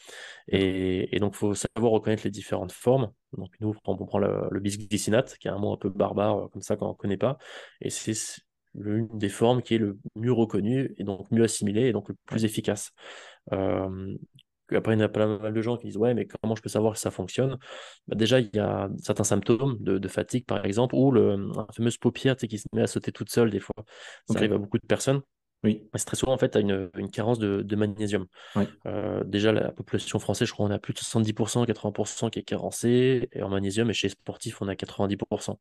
[0.49, 3.10] Et, et donc, il faut savoir reconnaître les différentes formes.
[3.38, 6.62] Donc, nous, on prend le, le bisglycinate, qui est un mot un peu barbare, comme
[6.62, 7.38] ça, qu'on ne connaît pas.
[7.80, 8.41] Et c'est
[8.75, 12.15] l'une des formes qui est le mieux reconnue et donc mieux assimilée et donc le
[12.25, 12.91] plus efficace.
[13.53, 14.15] Euh,
[14.75, 16.69] après, il y a pas mal de gens qui disent Ouais, mais comment je peux
[16.69, 17.58] savoir que ça fonctionne?
[18.08, 21.97] Bah, Déjà, il y a certains symptômes de, fatigue, par exemple, ou le, la fameuse
[21.97, 23.75] paupière qui se met à sauter toute seule des fois.
[24.30, 25.21] Ça arrive à beaucoup de personnes.
[25.63, 25.89] Oui.
[25.95, 28.27] C'est très souvent, en fait, à une, une carence de, magnésium.
[28.86, 32.43] Euh, déjà, la population française, je crois, on a plus de 70%, 80% qui est
[32.43, 35.58] carencée, et en magnésium, et chez les sportifs, on a 90%.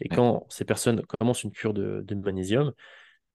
[0.00, 2.72] Et quand ces personnes commencent une cure de, de magnésium,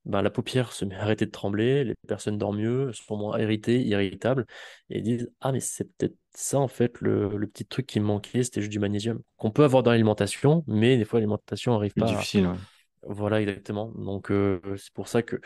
[0.06, 3.38] ben, la paupière se met à arrêter de trembler, les personnes dorment mieux, sont moins
[3.40, 4.46] irritées, irritables,
[4.90, 8.06] et disent Ah, mais c'est peut-être ça, en fait, le, le, petit truc qui me
[8.06, 11.94] manquait, c'était juste du magnésium, qu'on peut avoir dans l'alimentation, mais des fois, l'alimentation n'arrive
[11.94, 12.06] pas.
[12.06, 12.50] difficile,
[13.04, 13.92] Voilà, exactement.
[13.96, 15.40] Donc, euh, c'est pour ça que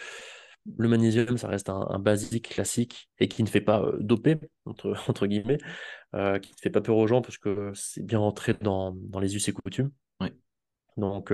[0.77, 4.93] le magnésium, ça reste un, basique classique et qui ne fait pas euh, doper, entre,
[5.09, 5.59] entre guillemets,
[6.13, 9.19] euh, qui ne fait pas peur aux gens parce que c'est bien rentré dans, dans
[9.19, 9.91] les us et coutumes.
[10.97, 11.29] Donc,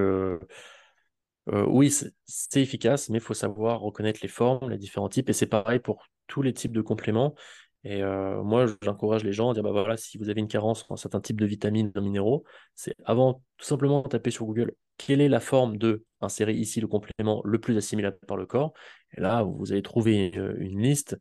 [1.49, 1.91] euh, oui,
[2.25, 5.79] c'est efficace, mais il faut savoir reconnaître les formes, les différents types, et c'est pareil
[5.79, 7.35] pour tous les types de compléments.
[7.83, 10.85] Et euh, moi, j'encourage les gens à dire, bah voilà, si vous avez une carence
[10.89, 12.43] en certains types de vitamines, de minéraux,
[12.75, 16.87] c'est avant tout simplement taper sur Google quelle est la forme de insérer ici le
[16.87, 18.73] complément le plus assimilable par le corps.
[19.17, 21.17] Et là, vous allez trouver euh, une, liste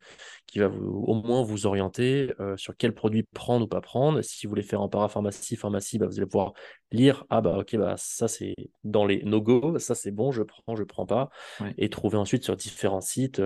[0.47, 4.21] qui va au moins vous orienter euh, sur quel produit prendre ou pas prendre.
[4.21, 6.53] Si vous voulez faire en parapharmacie, pharmacie, bah, vous allez pouvoir
[6.91, 10.75] lire, ah bah ok, bah ça c'est dans les no-go, ça c'est bon, je prends,
[10.75, 11.29] je prends pas.
[11.77, 13.41] Et trouver ensuite sur différents sites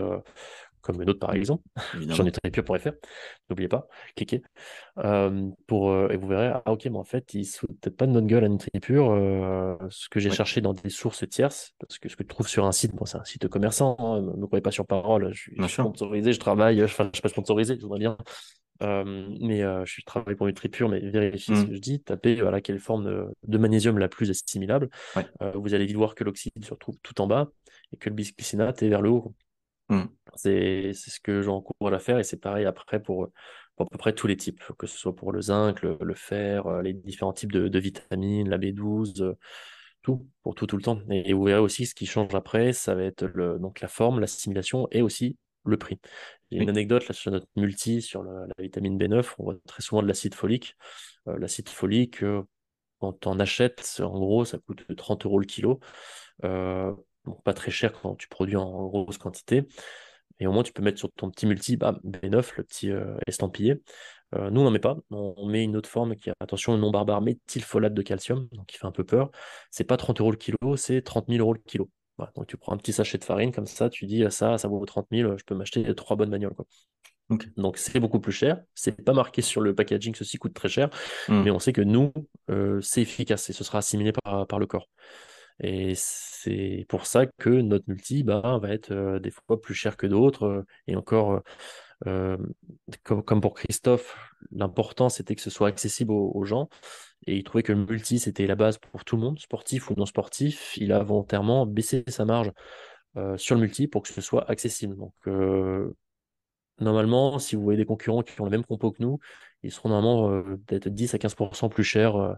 [0.86, 1.64] comme le nôtre par exemple.
[2.10, 2.94] J'en ai très peu pour faire.
[3.50, 4.42] N'oubliez pas, cliquez.
[5.00, 8.06] Euh, pour, euh, et vous verrez, ah ok, mais en fait, il ne peut-être pas
[8.06, 9.12] de notre gueule à NutriPure.
[9.12, 12.48] Euh, ce que j'ai cherché dans des sources tierces, parce que ce que tu trouves
[12.48, 15.34] sur un site, bon, c'est un site commerçant, hein, ne me croyez pas sur parole,
[15.34, 18.18] je suis sponsorisé, je travaille, enfin, je ne suis pas sponsorisé, je voudrais bien.
[18.82, 21.68] mais je suis travaille pour NutriPure, mais vérifiez ce mmh.
[21.68, 24.90] que je dis, tapez voilà, quelle forme de, magnésium la plus assimilable.
[25.56, 27.50] vous allez vite voir que l'oxyde se retrouve tout en bas
[27.92, 29.34] et que le bisglycinate est vers le haut.
[29.90, 30.06] Mmh.
[30.36, 33.30] C'est ce que j'encourage à faire et c'est pareil après pour,
[33.76, 36.66] pour, à peu près tous les types, que ce soit pour le zinc, le, fer,
[36.68, 39.38] euh, les différents types de, vitamines, la B12, euh,
[40.02, 41.00] tout, pour tout, tout le temps.
[41.12, 44.20] Et, vous verrez aussi ce qui change après, ça va être le, donc la forme,
[44.20, 46.00] l'assimilation et aussi le prix.
[46.52, 50.02] J'ai une anecdote là sur notre multi, sur la, vitamine B9, on voit très souvent
[50.02, 50.76] de l'acide folique.
[51.28, 52.24] Euh, l'acide folique,
[53.00, 55.80] quand on en achètes, en gros, ça coûte 30 euros le kilo
[57.44, 59.68] pas très cher quand tu produis en grosse quantité.
[60.40, 63.16] Et au moins, tu peux mettre sur ton petit multi bah, B9, le petit euh,
[63.28, 63.82] estampillé.
[64.36, 64.98] Euh, nous, on n'en met pas.
[65.12, 68.78] On, met une autre forme qui a, attention, non barbare méthylfolate de calcium, donc qui
[68.78, 69.32] fait un peu peur.
[69.72, 71.90] C'est pas 30 euros le kilo, c'est 30 000 euros le kilo.
[72.36, 74.84] donc tu prends un petit sachet de farine comme ça, tu dis ça, ça vaut
[74.84, 76.56] 30 000, je peux m'acheter trois bonnes bagnoles.
[76.56, 76.66] Quoi.
[77.58, 78.62] Donc c'est beaucoup plus cher.
[78.74, 80.90] C'est pas marqué sur le packaging, ceci coûte très cher,
[81.28, 81.44] hmm.
[81.44, 82.12] mais on sait que nous,
[82.50, 84.90] euh, c'est efficace et ce sera assimilé par, par le corps.
[85.60, 90.08] Et c'est pour ça que notre multi bah, va être des fois plus cher que
[90.08, 90.66] d'autres.
[90.88, 91.42] Et encore,
[92.04, 94.18] comme, comme, pour Christophe,
[94.52, 96.70] l'important c'était que ce soit accessible aux, gens.
[97.28, 99.96] Et il trouvait que le multi c'était la base pour tout le monde, sportif ou
[99.96, 100.76] non sportif.
[100.78, 102.52] Il a volontairement baissé sa marge
[103.38, 104.98] sur le multi pour que ce soit accessible.
[104.98, 105.14] Donc,
[106.80, 109.20] normalement, si vous voyez des concurrents qui ont le même compo que nous,
[109.64, 112.36] ils seront normalement peut-être 10 à 15% plus chers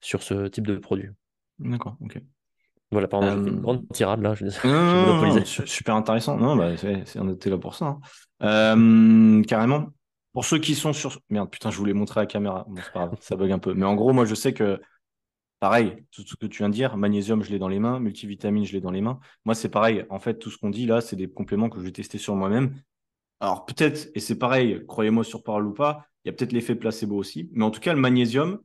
[0.00, 1.08] sur ce type de produit.
[1.58, 2.20] D'accord, ok.
[2.92, 4.34] Voilà, pardon, j'ai fait une euh, grande tirade là.
[4.34, 4.46] Je...
[5.66, 6.36] super intéressant.
[6.36, 7.86] Non, bah, c'est, on était là pour ça.
[7.86, 8.00] Hein.
[8.42, 9.90] Euh, carrément.
[10.32, 11.18] Pour ceux qui sont sur.
[11.28, 12.64] Merde, putain, je voulais montrer à la caméra.
[12.68, 13.74] Bon, c'est pas grave, ça bug un peu.
[13.74, 14.80] Mais en gros, moi, je sais que,
[15.60, 18.64] pareil, tout ce que tu viens de dire, magnésium, je l'ai dans les mains, multivitamine,
[18.64, 19.20] je l'ai dans les mains.
[19.44, 20.04] Moi, c'est pareil.
[20.10, 22.34] En fait, tout ce qu'on dit là, c'est des compléments que je vais tester sur
[22.34, 22.74] moi-même.
[23.40, 26.74] Alors, peut-être, et c'est pareil, croyez-moi sur parole ou pas, il y a peut-être l'effet
[26.74, 27.48] placebo aussi.
[27.52, 28.60] Mais en tout cas, le magnésium,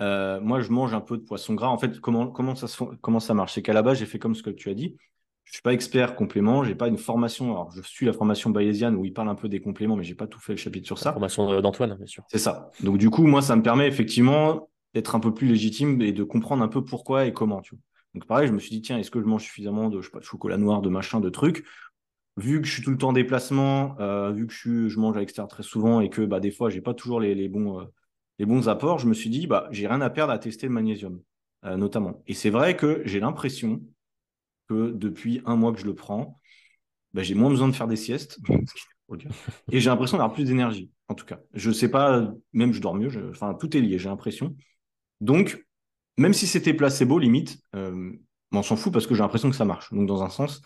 [0.00, 1.68] euh, moi, je mange un peu de poisson gras.
[1.68, 2.66] En fait, comment, comment, ça,
[3.00, 3.54] comment ça marche?
[3.54, 4.96] C'est qu'à la base, j'ai fait comme ce que tu as dit.
[5.44, 7.52] Je ne suis pas expert complément, j'ai pas une formation.
[7.52, 10.16] Alors, je suis la formation bayésienne où il parle un peu des compléments, mais j'ai
[10.16, 11.10] pas tout fait le chapitre sur ça.
[11.10, 12.24] La formation d'Antoine, bien sûr.
[12.28, 12.72] C'est ça.
[12.82, 16.24] Donc, du coup, moi, ça me permet effectivement d'être un peu plus légitime et de
[16.24, 17.60] comprendre un peu pourquoi et comment.
[17.60, 17.80] Tu vois.
[18.14, 20.10] Donc, pareil, je me suis dit, tiens, est-ce que je mange suffisamment de, je sais
[20.10, 21.64] pas, de chocolat noir, de machin, de trucs?
[22.36, 25.16] Vu que je suis tout le temps en déplacement, euh, vu que je, je mange
[25.16, 27.80] à l'extérieur très souvent et que bah, des fois, j'ai pas toujours les, les bons.
[27.80, 27.84] Euh,
[28.38, 30.72] les bons apports, je me suis dit, bah, j'ai rien à perdre à tester le
[30.72, 31.20] magnésium,
[31.64, 32.22] euh, notamment.
[32.26, 33.80] Et c'est vrai que j'ai l'impression
[34.68, 36.40] que depuis un mois que je le prends,
[37.12, 38.38] bah, j'ai moins besoin de faire des siestes.
[39.72, 40.90] et j'ai l'impression d'avoir plus d'énergie.
[41.08, 41.40] en tout cas.
[41.54, 44.54] Je sais pas, même je dors mieux, enfin, tout est lié, j'ai l'impression.
[45.20, 45.64] Donc,
[46.18, 48.12] même si c'était placebo, limite, euh,
[48.52, 49.92] on s'en fout parce que j'ai l'impression que ça marche.
[49.92, 50.62] Donc, dans un sens,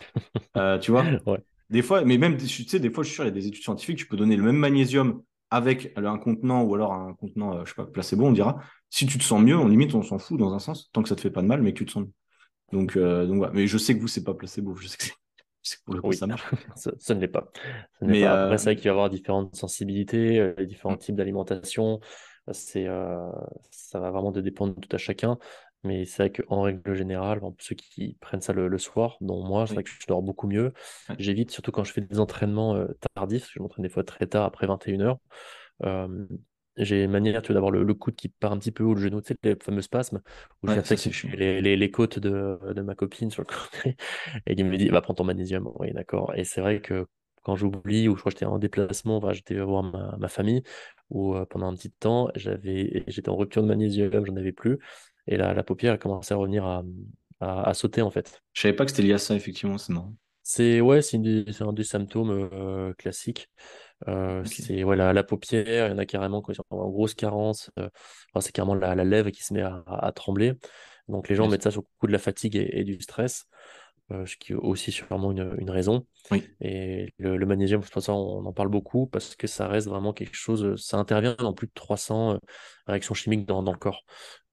[0.57, 1.05] euh, tu vois,
[1.71, 3.47] des fois, mais même, tu sais, des fois, je suis sûr, il y a des
[3.47, 7.57] études scientifiques, tu peux donner le même magnésium avec un contenant ou alors un contenant,
[7.57, 8.59] euh, je sais pas, placebo, on dira.
[8.89, 11.09] Si tu te sens mieux, on limite, on s'en fout dans un sens, tant que
[11.09, 12.13] ça te fait pas de mal, mais que tu te sens mieux.
[12.73, 13.53] Donc, donc voilà.
[13.53, 14.77] Mais je sais que vous, c'est pas placebo.
[14.77, 16.43] Je sais que pour le coup, ça marche.
[16.77, 17.51] ça, ne l'est pas.
[18.01, 20.99] mais Après, c'est vrai qu'il va y avoir différentes sensibilités, différents mm.
[20.99, 22.01] types d'alimentation.
[22.53, 22.87] C'est,
[23.71, 25.37] ça va vraiment dépendre de tout à chacun.
[25.83, 29.75] Mais c'est vrai qu'en règle générale, ceux qui prennent ça le, soir, dont moi, c'est
[29.75, 30.73] vrai que je dors beaucoup mieux.
[31.19, 34.67] J'évite, surtout quand je fais des entraînements tardifs, je m'entraîne des fois très tard, après
[34.67, 35.17] 21h.
[36.77, 39.29] j'ai une manière d'avoir le, coude qui part un petit peu haut, le genou, tu
[39.29, 40.21] sais, les fameux spasmes,
[40.63, 40.83] où ouais,
[41.35, 43.97] les, les, les, côtes de, de, ma copine sur le côté,
[44.47, 45.71] et il me dit, va prendre ton magnésium.
[45.79, 46.35] Oui, d'accord.
[46.37, 47.07] Et c'est vrai que
[47.43, 50.63] quand j'oublie, ou je crois que j'étais en déplacement, j'étais voir ma, ma famille,
[51.09, 54.79] ou pendant un petit temps, j'avais, j'étais en rupture de magnésium, j'en avais plus.
[55.31, 56.83] Et là, la paupière a commencé à revenir à,
[57.41, 58.43] à, sauter, en fait.
[58.53, 60.13] Je savais pas que c'était lié à ça, effectivement, c'est marrant.
[60.43, 63.49] C'est ouais, c'est un des symptômes euh, classiques.
[64.09, 67.71] Euh, c'est ouais, la, paupière, il y en a carrément qui sont en grosse carence.
[67.79, 67.89] Euh,
[68.41, 70.55] c'est carrément la, la, lèvre qui se met à, à, trembler.
[71.07, 73.45] Donc les gens mettent ça sur le coup de la fatigue et, du stress,
[74.11, 76.07] ce qui est aussi sûrement une, une raison.
[76.33, 76.43] Oui.
[76.61, 80.13] Et le, le magnésium, pense ça, on en parle beaucoup parce que ça reste vraiment
[80.13, 82.41] quelque chose, ça intervient dans plus de 300
[82.87, 84.05] réactions chimiques dans, dans le corps.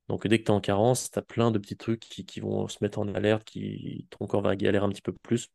[0.10, 2.68] Donc dès que tu es en carence, tu as plein de petits trucs qui, vont
[2.68, 5.50] se mettre en alerte, qui ton corps va galérer un petit peu plus.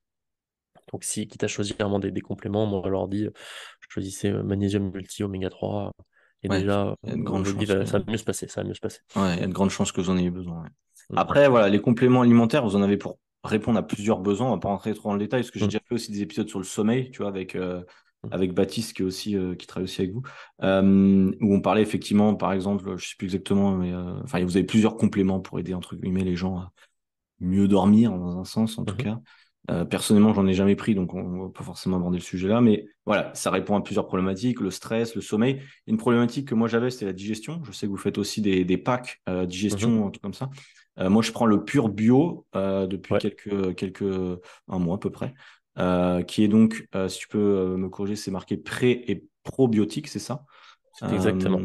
[0.92, 3.28] Donc si quitte à choisir vraiment des, compléments, je leur dis,
[3.88, 5.92] choisissez euh, magnésium multi oméga 3
[6.42, 7.46] et déjà grande
[7.86, 9.00] ça va mieux se passer, ça va mieux se passer.
[9.16, 10.64] Ouais, il y a de grandes chances que vous en ayez besoin.
[11.14, 14.48] Après voilà, les compléments alimentaires, vous en avez pour répondre à plusieurs besoins.
[14.48, 15.68] On va pas rentrer trop dans le détail parce que j'ai mmh.
[15.68, 17.82] déjà fait aussi des épisodes sur le sommeil, tu vois, avec euh,
[18.30, 20.22] avec Baptiste qui est aussi euh, qui travaille aussi avec vous.
[20.62, 24.56] Euh, où on parlait effectivement par exemple je sais plus exactement mais euh, enfin vous
[24.56, 26.72] avez plusieurs compléments pour aider entre guillemets les gens à
[27.40, 29.02] mieux dormir dans un sens en tout mhm.
[29.02, 29.20] cas.
[29.88, 32.84] Personnellement j'en ai jamais pris donc on va pas forcément aborder le sujet là mais
[33.06, 35.62] voilà ça répond à plusieurs problématiques le stress le sommeil.
[35.86, 37.62] Une problématique que moi j'avais c'était la digestion.
[37.64, 40.02] Je sais que vous faites aussi des, des packs digestion mhm.
[40.02, 40.50] un truc comme ça.
[40.98, 45.32] Moi je prends le pur bio depuis quelques quelques un mois à peu près
[45.78, 49.24] euh, qui est donc, euh, si tu peux euh, me corriger, c'est marqué pré et
[49.42, 50.44] probiotique, c'est ça?
[51.10, 51.60] Exactement.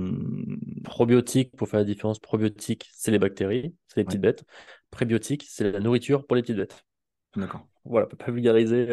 [0.84, 4.44] Probiotique, pour faire la différence, probiotique, c'est les bactéries, c'est les petites bêtes.
[4.90, 6.87] Prébiotique, c'est la nourriture pour les petites bêtes.
[7.36, 7.68] D'accord.
[7.86, 8.88] Voilà, peut pas vulgariser,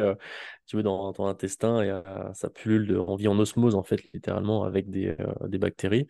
[0.67, 2.01] tu veux, dans ton intestin, et
[2.35, 5.17] ça pullule, de, on vit en osmose, en fait, littéralement, avec des,
[5.47, 6.07] des bactéries,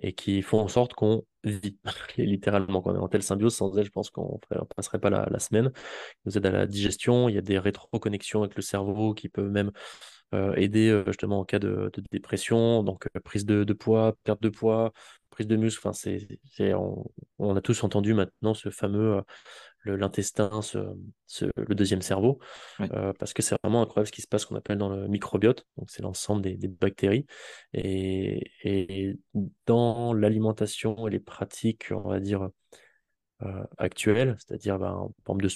[0.00, 1.78] et qui font en sorte qu'on vit,
[2.16, 2.80] littéralement.
[2.80, 5.38] Quand on est en telle symbiose, sans elle, je pense qu'on ne passerait pas la,
[5.38, 5.70] semaine.
[6.24, 9.28] Il nous aide à la digestion, il y a des rétroconnexions avec le cerveau qui
[9.28, 9.70] peuvent même
[10.56, 14.92] aider justement en cas de, dépression, donc prise de, poids, perte de poids,
[15.30, 15.86] prise de muscle.
[15.86, 16.74] Enfin, c'est,
[17.38, 19.22] on, a tous entendu maintenant ce fameux
[19.84, 20.60] l'intestin,
[21.56, 22.38] le deuxième cerveau,
[22.80, 25.66] euh, parce que c'est vraiment incroyable ce qui se passe qu'on appelle dans le microbiote,
[25.76, 27.26] donc c'est l'ensemble des, bactéries.
[27.72, 29.16] Et, et
[29.66, 32.48] dans l'alimentation et les pratiques, on va dire,
[33.78, 35.08] actuelle, c'est-à-dire ben,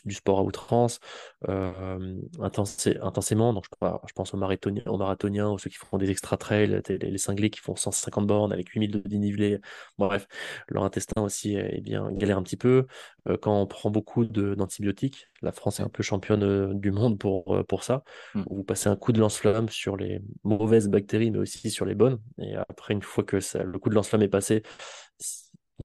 [0.04, 1.00] du sport à outrance,
[1.48, 3.52] euh, intensément.
[3.52, 7.50] Donc, je, je pense aux marathoniens, aux marathoniens, ceux qui font des extra-trails, les, cinglés
[7.50, 9.60] qui font 150 bornes avec 8000 de dénivelé.
[9.96, 10.26] bref,
[10.68, 12.86] leur intestin aussi eh bien, galère un petit peu.
[13.28, 17.64] Euh, quand on prend beaucoup d'antibiotiques, la France est un peu championne du monde pour,
[17.66, 18.02] pour ça.
[18.34, 18.42] Mmh.
[18.50, 22.18] Vous passez un coup de lance-flamme sur les mauvaises bactéries, mais aussi sur les bonnes.
[22.38, 24.62] Et après, une fois que ça, le coup de lance-flamme est passé,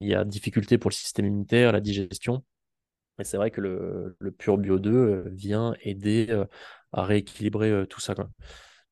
[0.00, 2.42] il y a difficulté pour le système immunitaire, la digestion.
[3.18, 6.44] Et c'est vrai que le, Pure Bio 2 euh, vient aider euh,
[6.92, 8.14] à rééquilibrer euh, tout ça.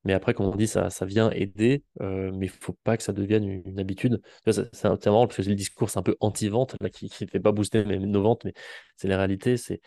[0.04, 3.04] Mais après, comme on dit, ça, ça vient aider, mais il ne faut pas que
[3.04, 4.20] ça devienne une, habitude.
[4.44, 8.22] C'est marrant parce que le discours, un peu anti-vente, qui ne fait pas booster nos
[8.22, 8.52] ventes, mais
[8.96, 9.56] c'est la réalité.
[9.56, 9.80] C'est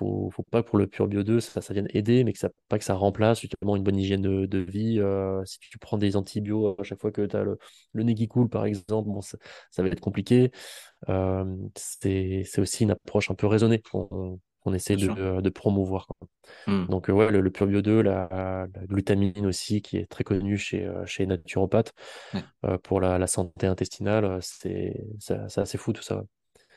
[0.00, 2.38] faut, faut pas que pour le Pure Bio 2, ça, ça vienne aider, mais que
[2.38, 4.98] ça, pas que ça remplace justement une bonne hygiène de, vie.
[4.98, 7.58] Euh, si tu prends des antibiotiques à chaque fois que tu as le,
[7.94, 9.36] nez qui coule, par exemple, bon, ça,
[9.78, 10.50] va être compliqué.
[11.08, 11.44] Euh,
[11.76, 14.40] c'est aussi une approche un peu raisonnée qu'on
[14.72, 16.08] essaie de, de, promouvoir.
[16.66, 16.86] Mmh.
[16.86, 21.04] Donc, ouais, le, Pure Bio 2, la, glutamine aussi, qui est très connue chez, euh,
[21.04, 21.92] chez naturopathes
[22.82, 24.94] pour la, la, santé intestinale, c'est
[25.56, 26.24] assez fou tout ça.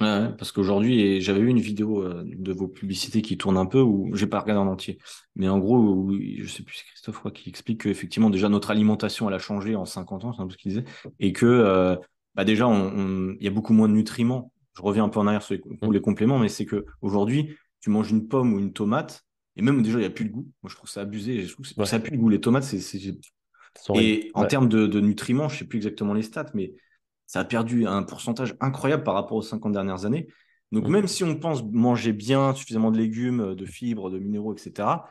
[0.04, 3.82] Ouais, parce qu'aujourd'hui, j'avais vu une vidéo euh, de vos publicités qui tourne un peu,
[3.82, 4.98] où j'ai pas regardé en entier,
[5.36, 8.72] mais en gros, où, je sais plus, c'est Christophe quoi, qui explique qu'effectivement, déjà, notre
[8.72, 10.86] alimentation, elle a changé en 50 ans, c'est un peu ce qu'il disait,
[11.20, 11.96] et que euh,
[12.36, 14.52] bah déjà, il y a beaucoup moins de nutriments.
[14.76, 15.94] Je reviens un peu en arrière sur les, mmh.
[15.94, 19.24] les compléments, mais c'est que aujourd'hui, tu manges une pomme ou une tomate,
[19.56, 20.48] et même déjà, il n'y a plus de goût.
[20.64, 21.44] Moi, je trouve ça abusé.
[21.44, 22.30] Je trouve ça pue le goût.
[22.30, 23.00] Les tomates, c'est
[23.96, 26.74] Et en termes de, de, nutriments, je ne sais plus exactement les stats, mais
[27.28, 30.28] ça a perdu un pourcentage incroyable par rapport aux 50 dernières années.
[30.72, 30.92] Donc, mm.
[30.92, 35.06] même si on pense manger bien, suffisamment de légumes, de fibres, de minéraux, etc.,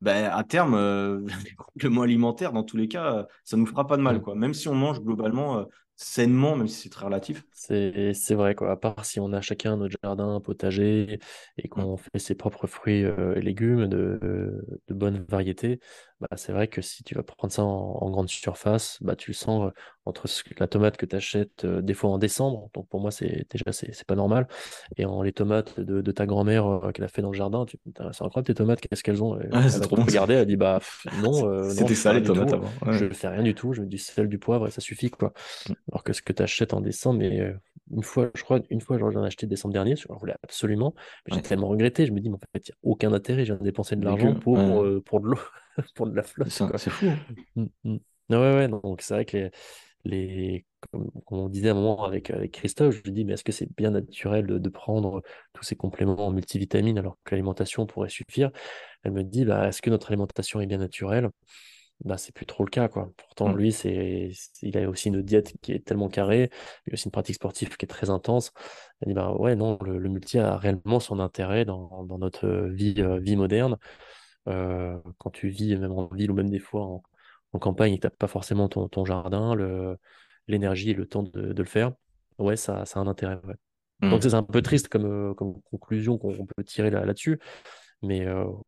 [0.00, 3.86] ben, à terme, euh, les compléments alimentaires, dans tous les cas, ça ne nous fera
[3.86, 4.16] pas de mal.
[4.16, 4.22] Mm.
[4.22, 4.34] Quoi.
[4.34, 5.64] Même si on mange globalement euh,
[6.02, 7.44] sainement, même si c'est très relatif.
[7.52, 8.70] C'est vrai, quoi.
[8.70, 11.18] À part si on a chacun notre jardin, potager,
[11.58, 15.78] et qu'on fait ses propres fruits euh, et légumes de, de bonne variété,
[16.20, 19.34] bah, c'est vrai que si tu vas prendre ça en, grande surface, bah, tu le
[19.34, 19.70] sens euh,
[20.06, 20.26] entre
[20.58, 23.72] la tomate que tu achètes euh, des fois en décembre, donc pour moi, c'est déjà,
[23.72, 24.48] c'est pas normal,
[24.96, 27.76] et en les tomates de, ta grand-mère qu'elle a fait dans le jardin, tu
[28.12, 30.80] c'est incroyable tes tomates, qu'est-ce qu'elles ont Elle, va trop regarder, elle dit, bah
[31.22, 32.70] non, c'était ça les tomates avant.
[32.92, 35.10] Je ne fais rien du tout, je mets du sel, du poivre, et ça suffit,
[35.10, 35.32] quoi.
[35.68, 35.72] Mm.
[35.90, 37.52] Alors que ce que tu achètes en décembre, mais euh,
[37.90, 40.94] une fois, je crois, une fois, j'en ai acheté décembre dernier, je voulais absolument,
[41.26, 42.06] mais j'ai tellement regretté.
[42.06, 44.34] Je me dis, mais en fait, il n'y a aucun intérêt, j'ai dépensé de l'argent
[44.34, 45.40] pour, euh, pour de l'eau,
[45.94, 46.48] pour de la flotte.
[46.50, 47.06] C'est fou.
[47.56, 47.98] Mm, mm.
[48.30, 49.50] ouais, ouais, donc c'est vrai que les,
[50.04, 53.44] les comme, on disait à un moment avec, avec Christophe, je lui dis, mais est-ce
[53.44, 55.22] que c'est bien naturel de, prendre
[55.52, 58.50] tous ces compléments en multivitamines alors que l'alimentation pourrait suffire?
[59.02, 61.30] Elle me dit, bah, est-ce que notre alimentation est bien naturelle?
[62.04, 63.10] Bah, c'est plus trop le cas, quoi.
[63.16, 63.56] Pourtant, mmh.
[63.58, 64.30] lui, c'est,
[64.62, 66.50] il a aussi une diète qui est tellement carrée,
[66.86, 68.52] il a aussi une pratique sportive qui est très intense.
[69.02, 72.94] Il dit, bah ouais, non, le, multi a réellement son intérêt dans, dans notre vie,
[72.98, 73.76] euh, vie moderne.
[74.48, 77.02] Euh, quand tu vis, même en ville ou même des fois en,
[77.52, 79.54] en campagne, et que tu n'as pas forcément ton, ton jardin,
[80.48, 81.92] l'énergie et le temps de, de, le faire,
[82.38, 83.38] ouais, ça, ça a un intérêt.
[83.44, 83.54] Ouais.
[84.08, 84.28] Donc, mmh.
[84.28, 87.38] c'est un peu triste comme, euh, comme conclusion qu'on peut tirer là, là-dessus.
[88.02, 88.26] Mais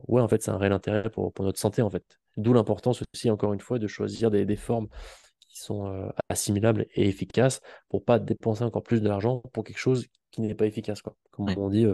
[0.08, 2.04] ouais, en fait, c'est un réel intérêt pour, pour notre santé, en fait.
[2.36, 4.88] D'où l'importance aussi, encore une fois, de choisir des, des formes
[5.48, 10.06] qui sont assimilables et efficaces pour pas dépenser encore plus de l'argent pour quelque chose
[10.30, 11.00] qui n'est pas efficace.
[11.00, 11.16] Quoi.
[11.30, 11.86] Comme on dit,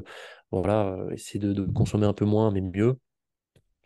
[0.51, 2.97] voilà, essayer de, de, consommer un peu moins, mais mieux.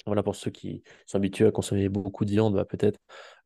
[0.07, 2.98] Voilà, pour ceux qui sont habitués à consommer beaucoup de viande, bah, peut-être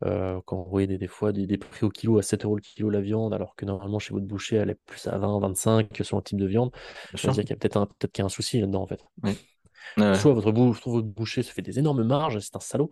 [0.02, 2.60] quand vous voyez des, des fois des, des, prix au kilo à 7 euros le
[2.60, 5.88] kilo la viande, alors que normalement chez votre boucher, elle est plus à 20, 25
[6.02, 6.70] sur le type de viande,
[7.14, 9.04] je dire qu'il y a peut-être peut qu'il y a un souci là-dedans en fait.
[9.96, 12.90] Soit votre, votre, boucher se fait des énormes marges, c'est un salaud,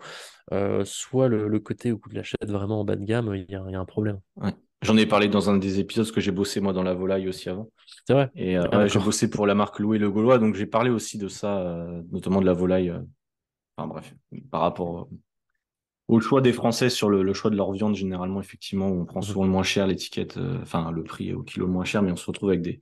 [0.53, 3.63] euh, soit le, côté où il achète vraiment en bas de gamme, il y a,
[3.63, 4.21] un problème.
[4.83, 7.29] J'en ai parlé dans un des épisodes, parce que j'ai bossé moi dans la volaille
[7.29, 7.69] aussi avant.
[8.07, 8.31] C'est vrai?
[8.35, 11.29] Et euh, j'ai bossé pour la marque Louis Le Gaulois, donc j'ai parlé aussi de
[11.29, 12.95] ça, euh, notamment de la volaille.
[13.77, 14.15] Enfin bref,
[14.51, 15.09] par rapport
[16.09, 19.25] au choix des Français sur le, choix de leur viande, généralement, effectivement, on prend mmh
[19.25, 22.17] souvent le moins cher, l'étiquette, enfin le prix au kilo le moins cher, mais on
[22.17, 22.81] se retrouve avec des,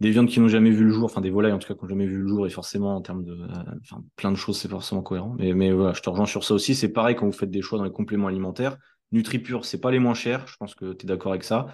[0.00, 1.82] des viandes qui n'ont jamais vu le jour, enfin des volailles en tout cas qui
[1.82, 3.46] n'ont jamais vu le jour, et forcément en termes de euh,
[3.82, 5.34] enfin, plein de choses, c'est forcément cohérent.
[5.38, 6.74] Mais, mais voilà, je te rejoins sur ça aussi.
[6.74, 8.76] C'est pareil quand vous faites des choix dans les compléments alimentaires.
[9.12, 11.66] NutriPure, c'est pas les moins chers, je pense que tu es d'accord avec ça.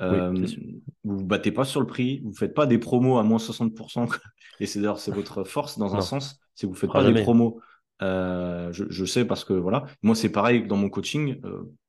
[0.00, 0.32] Euh,
[1.04, 4.08] vous vous battez pas sur le prix, vous faites pas des promos à moins 60%,
[4.58, 7.22] et c'est d'ailleurs c'est votre force dans un sens, c'est que vous faites pas des
[7.22, 7.60] promos.
[8.02, 11.40] Euh, je, je, sais parce que voilà, moi c'est pareil dans mon coaching.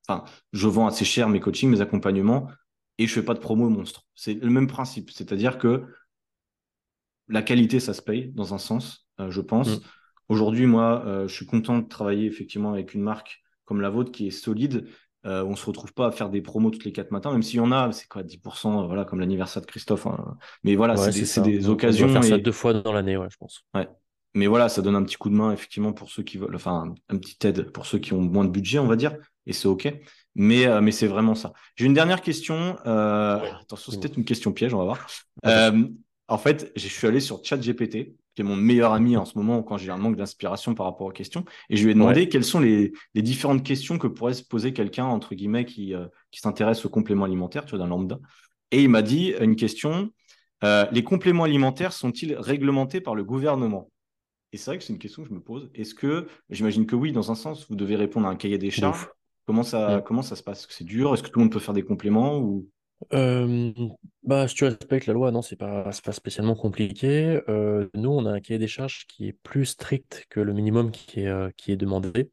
[0.08, 2.48] Enfin, je vends assez cher mes coachings, mes accompagnements
[2.98, 4.04] et je fais pas de promo monstre.
[4.14, 5.84] C'est le même principe, c'est-à-dire que
[7.28, 9.78] la qualité, ça se paye dans un sens, euh, je pense.
[9.78, 9.82] Mm.
[10.30, 14.12] Aujourd'hui, moi, euh, je suis content de travailler effectivement avec une marque comme la vôtre
[14.12, 14.88] qui est solide.
[15.26, 17.58] Euh, on se retrouve pas à faire des promos toutes les quatre matins, même s'il
[17.58, 20.08] y en a, c'est quoi, 10%, voilà, comme l'anniversaire de Christophe.
[20.08, 20.38] Hein.
[20.64, 22.08] Mais voilà, c'est des, occasions.
[22.08, 23.64] On faire ça deux fois dans l'année, ouais, je pense.
[23.74, 23.88] Ouais.
[24.34, 26.94] Mais voilà, ça donne un petit coup de main, effectivement, pour ceux qui veulent, enfin,
[27.10, 29.16] un petit aide pour ceux qui ont moins de budget, on va dire,
[29.46, 29.94] et c'est OK.
[30.36, 31.52] Mais, euh, mais c'est vraiment ça.
[31.76, 32.78] J'ai une dernière question.
[32.86, 35.08] Euh, attention, c'est peut-être une question piège, on va voir.
[35.46, 35.86] Euh,
[36.30, 39.62] en fait, je suis allé sur ChatGPT, qui est mon meilleur ami en ce moment
[39.62, 42.46] quand j'ai un manque d'inspiration par rapport aux questions, et je lui ai demandé quelles
[42.46, 45.94] sont les, les, différentes questions que pourrait se poser quelqu'un, entre guillemets, qui,
[46.32, 48.18] qui s'intéresse aux compléments alimentaires, tu vois, d'un lambda.
[48.72, 50.12] Et il m'a dit une question
[50.64, 53.91] les compléments alimentaires sont-ils réglementés par le gouvernement?
[54.54, 55.70] Et c'est vrai que c'est une question que je me pose.
[55.76, 58.72] Est-ce que, j'imagine que oui, dans un sens, vous devez répondre à un cahier des
[58.72, 59.08] charges.
[59.46, 60.04] Comment ça, mm.
[60.04, 60.60] comment ça se passe?
[60.60, 61.14] Est-ce que c'est dur?
[61.14, 62.68] Est-ce que tout le monde peut faire des compléments ou...
[63.14, 63.72] Euh,
[64.22, 67.42] bah, si tu respectes la loi, non, c'est pas, pas spécialement compliqué.
[67.50, 70.92] Euh, nous, on a un cahier des charges qui est plus strict que le minimum
[70.92, 72.30] qui est, euh, qui est demandé.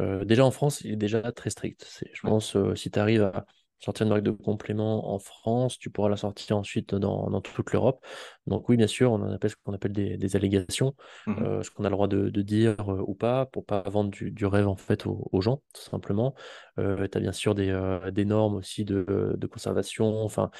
[0.00, 1.86] déjà en France, il est déjà très strict.
[2.12, 3.46] Je pense, si tu arrives à
[3.82, 8.04] sortir une marque de complément en France, tu pourras la sortir ensuite dans, toute l'Europe.
[8.46, 10.94] Donc oui, bien sûr, on en appelle ce qu'on appelle des, allégations,
[11.26, 14.10] mmh euh, ce qu'on a le droit de, dire euh, ou pas, pour pas vendre
[14.10, 16.34] du, rêve en fait aux, gens, tout simplement.
[16.78, 20.50] Euh, tu as bien sûr des, normes aussi de, conservation, enfin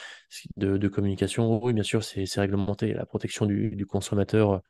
[0.56, 1.62] de, communication.
[1.62, 2.92] Oui, bien sûr, c'est réglementé.
[2.92, 4.62] La protection du, consommateur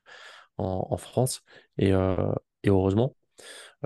[0.59, 1.43] en, France.
[1.79, 3.17] Et, et heureusement.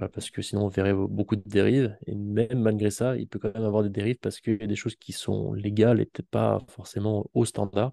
[0.02, 1.96] Euh, parce que sinon on verrait beaucoup de dérives.
[2.06, 4.66] Et même malgré ça, il peut quand même avoir des dérives parce qu'il y a
[4.66, 7.92] des choses qui sont légales et peut-être pas forcément au standard.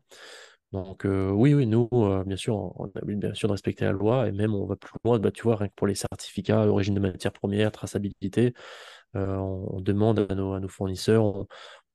[0.71, 1.87] Donc oui, oui, nous,
[2.25, 4.91] bien sûr, on a bien sûr de respecter la loi et même on va plus
[5.05, 8.53] loin, bah, tu vois, rien que pour les certificats, origine de matières premières, traçabilité,
[9.13, 11.45] on, demande à nos, à nos fournisseurs,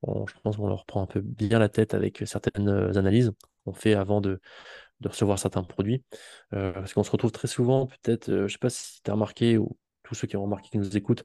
[0.04, 3.32] je pense qu'on leur prend un peu bien la tête avec certaines analyses
[3.64, 4.40] qu'on fait avant de,
[5.00, 6.02] de recevoir certains produits.
[6.50, 9.58] parce qu'on se retrouve très souvent, peut-être, je ne sais pas si tu as remarqué,
[9.58, 11.24] ou tous ceux qui ont remarqué, qui nous écoutent,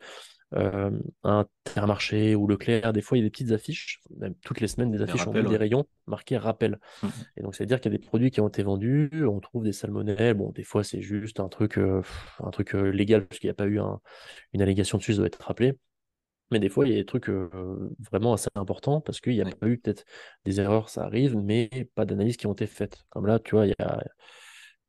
[0.56, 0.92] euh,
[1.24, 4.68] un Intermarché ou Leclerc, des fois il y a des petites affiches, même toutes les
[4.68, 6.78] semaines des affiches, on met des rayons marqués rappel.
[7.02, 7.08] Mmh.
[7.38, 9.40] Et donc ça veut dire qu'il y a des produits qui ont été vendus, on
[9.40, 12.04] trouve des salmonelles, bon des fois c'est juste un truc, euh,
[12.44, 13.80] un truc euh, légal parce qu'il n'y a pas eu
[14.54, 15.74] une allégation dessus, ça doit être rappelé.
[16.54, 19.45] Mais des fois, il y a des trucs vraiment assez importants parce qu'il n'y a
[19.45, 20.06] pas eu peut-être
[20.45, 23.04] des erreurs, ça arrive, mais pas d'analyses qui ont été faites.
[23.10, 24.04] Comme là, tu vois, il y a,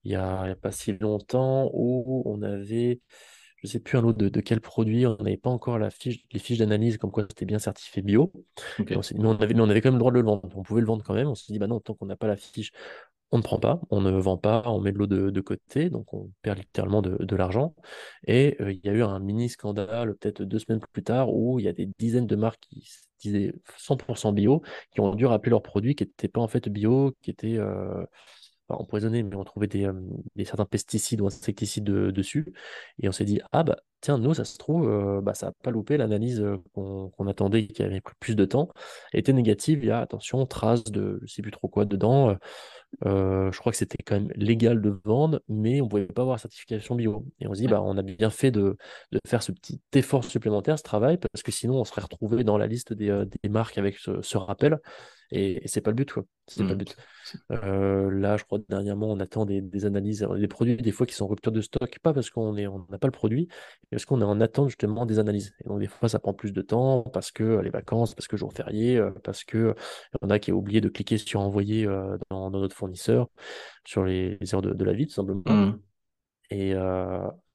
[0.05, 3.01] il y a pas si longtemps où on avait
[3.65, 6.19] je ne sais plus un lot de, quel produit, on n'avait pas encore la fiche,
[6.33, 8.31] les fiches d'analyse comme quoi c'était bien certifié bio.
[8.79, 10.43] On mais, on avait, on avait quand même le droit de le vendre.
[10.55, 11.29] On pouvait le vendre quand même.
[11.29, 12.73] On s'est dit, bah non, tant qu'on n'a pas la fiche,
[13.35, 16.15] on ne prend pas, on ne vend pas, on met de l'eau de, côté, donc
[16.15, 17.75] on perd littéralement de, l'argent.
[18.27, 21.59] Et euh, il y a eu un mini scandale peut-être deux semaines plus tard où
[21.59, 24.63] il y a des dizaines de marques qui disaient 100% bio,
[24.93, 28.05] qui ont dû rappeler leurs produits qui n'étaient pas en fait bio, qui étaient euh,
[28.69, 29.91] empoisonnés, mais on trouvait des,
[30.45, 32.53] certains pesticides ou insecticides dessus.
[33.03, 35.71] Et on s'est dit, ah bah tiens, nous, ça se trouve, bah, ça n'a pas
[35.71, 36.45] loupé l'analyse
[36.75, 38.69] qu'on attendait, qui avait plus de temps,
[39.13, 39.81] était négative.
[39.83, 42.37] Il y a, attention, trace de je ne sais plus trop quoi dedans.
[43.05, 46.23] Euh, je crois que c'était quand même légal de vendre, mais on ne pouvait pas
[46.23, 47.27] avoir certification bio.
[47.41, 48.77] Et on se dit, bah, on a bien fait de,
[49.27, 52.67] faire ce petit effort supplémentaire, ce travail, parce que sinon on serait retrouvé dans la
[52.67, 54.79] liste des, euh, marques avec ce, rappel.
[55.31, 56.25] Et, et c'est pas le but, quoi.
[56.47, 56.79] C'est pas le mmh.
[56.79, 56.97] but.
[57.51, 61.25] Euh, là, je crois dernièrement, on attend des, analyses, des produits des fois qui sont
[61.25, 63.49] en rupture de stock, pas parce qu'on n'a pas le produit,
[63.85, 65.55] mais parce qu'on est en attente justement des analyses.
[65.65, 68.37] Et donc des fois, ça prend plus de temps parce que les vacances, parce que
[68.37, 69.75] jour férié, parce que
[70.23, 71.87] y en a qui ont oublié de cliquer sur envoyer
[72.31, 73.29] dans, notre fournisseur,
[73.87, 75.43] sur les, heures de, la vie, tout simplement.
[75.47, 75.81] Mmh.
[76.51, 76.75] Et,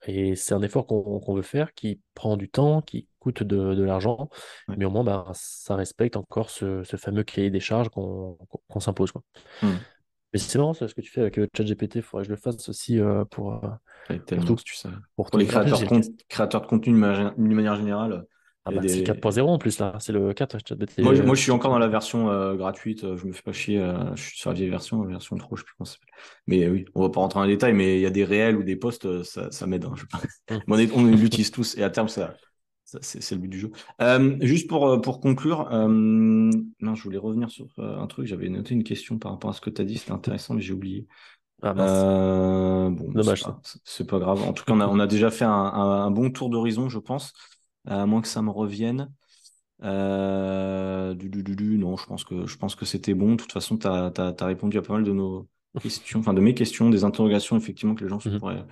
[0.07, 4.29] et c'est un effort qu'on veut faire qui prend du temps, qui coûte de, l'argent,
[4.69, 8.37] mais au moins bah, ça respecte encore ce, fameux cahier des charges qu'on
[8.79, 9.11] s'impose.
[9.61, 9.67] Mmh.
[10.31, 12.69] Mais c'est marrant ce que tu fais avec ChatGPT, il faudrait que je le fasse
[12.69, 12.99] aussi
[13.31, 13.59] pour,
[14.07, 14.89] pour, tu sais.
[15.15, 15.81] pour, les créateurs,
[16.29, 18.25] créateurs de contenu d'une manière générale.
[18.69, 20.99] Ah bah, C'est 4.0 en plus là, c'est le 4 ChatGPT.
[20.99, 23.79] Moi, moi, je suis encore dans la version euh, gratuite, je me fais pas chier,
[23.79, 25.93] euh, je suis sur la vieille version, la version 3, je sais plus comment ça
[25.93, 26.13] s'appelle.
[26.47, 28.57] Mais oui, on va pas rentrer dans les détails, mais il y a des réels
[28.57, 29.85] ou des posts, euh, ça, ça m'aide.
[29.85, 29.95] Hein,
[30.51, 30.57] mmh.
[30.67, 32.35] on, on l'utilise tous et à terme, ça,
[32.85, 33.71] c'est le but du jeu.
[34.41, 39.19] juste pour, pour conclure, non, je voulais revenir sur un truc, j'avais noté une question
[39.19, 41.07] par rapport à ce que tu as dit, c'était intéressant, mais j'ai oublié.
[41.61, 43.43] Ah, bon, Dommage.
[43.83, 44.41] C'est pas, pas, grave.
[44.43, 46.99] En tout cas, on a, on a déjà fait un, un bon tour d'horizon, je
[46.99, 47.33] pense
[47.85, 49.11] à moins que ça me revienne.
[49.81, 53.31] Euh, du, du, du, non, je pense que, je pense que c'était bon.
[53.31, 55.47] De toute façon, tu as, as, répondu à pas mal de nos
[55.81, 58.39] questions, enfin de mes questions, des interrogations, effectivement, que les gens se mhm.
[58.39, 58.65] pourraient.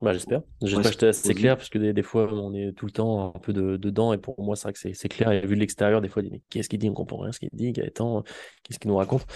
[0.00, 0.42] Bah, j'espère.
[0.62, 3.34] J'espère que j'étais assez clair, parce que des, des, fois, on est tout le temps
[3.34, 5.30] un peu de, dedans, et pour moi, c'est vrai que c'est clair.
[5.30, 7.38] Et vu de l'extérieur, des fois, dit, mais qu'est-ce qu'il dit On comprend rien ce
[7.38, 8.22] qu'il dit, Gaëtan,
[8.62, 9.26] qu'est-ce qu'il nous raconte?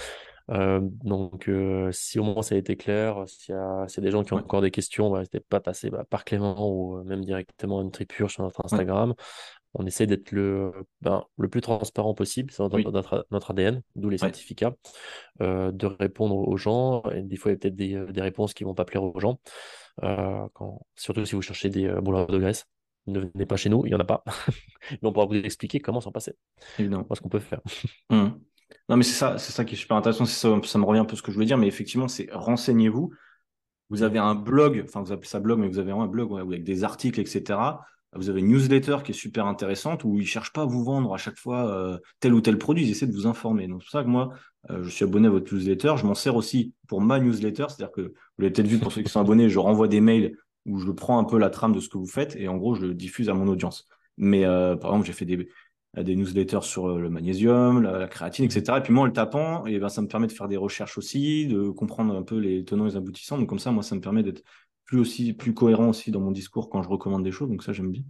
[0.51, 4.23] Euh, donc, euh, si au moins ça a été clair, s'il y, a des gens
[4.25, 7.05] qui ont encore des questions, bah, n'hésitez pas à passer bah, par Clément ou euh,
[7.05, 9.15] même directement une tripure sur notre Instagram.
[9.75, 14.19] On essaie d'être le, ben, le plus transparent possible, c'est notre, notre, ADN, d'où les
[14.19, 14.77] certificats,
[15.41, 17.03] de répondre aux gens.
[17.11, 19.03] Et des fois, il y a peut-être des, des, réponses qui ne vont pas plaire
[19.03, 19.41] aux gens.
[20.01, 22.67] quand, surtout si vous cherchez des brûleurs de graisse,
[23.09, 24.23] ne venez pas chez nous, il n'y en a pas.
[24.93, 26.37] Mais on pourra vous expliquer comment s'en passer.
[26.79, 27.05] Évidemment.
[27.13, 27.61] Ce qu'on peut faire.
[28.11, 28.29] Mmh.
[28.89, 30.27] Non, mais c'est ça, c'est ça qui est super intéressant.
[30.27, 33.11] Ça, me revient un peu ce que je voulais dire, mais effectivement, c'est renseignez-vous.
[33.91, 36.65] Vous avez un blog, enfin, vous appelez ça blog, mais vous avez un blog avec
[36.65, 37.59] des articles, etc.
[38.15, 40.85] Vous avez une newsletter qui est super intéressante où ils ne cherchent pas à vous
[40.85, 43.67] vendre à chaque fois euh, tel ou tel produit, ils essaient de vous informer.
[43.67, 44.31] Donc, c'est pour ça que moi,
[44.71, 45.95] euh, je suis abonné à votre newsletter.
[45.97, 49.03] Je m'en sers aussi pour ma newsletter, c'est-à-dire que vous l'avez peut-être vu pour ceux
[49.03, 50.37] qui sont abonnés, je renvoie des mails
[50.67, 52.75] où je prends un peu la trame de ce que vous faites et en gros,
[52.75, 53.87] je le diffuse à mon audience.
[54.17, 55.49] Mais euh, par exemple, j'ai fait des,
[56.03, 58.79] des newsletters sur euh, le magnésium, la, créatine, etc.
[58.79, 60.99] Et puis moi, en le tapant, et ben, ça me permet de faire des recherches
[60.99, 63.39] aussi, de comprendre un peu les tenants et les aboutissants.
[63.39, 64.43] Donc comme ça, moi, ça me permet d'être
[64.85, 67.49] plus aussi plus cohérent aussi dans mon discours quand je recommande des choses.
[67.49, 68.03] Donc ça, j'aime bien.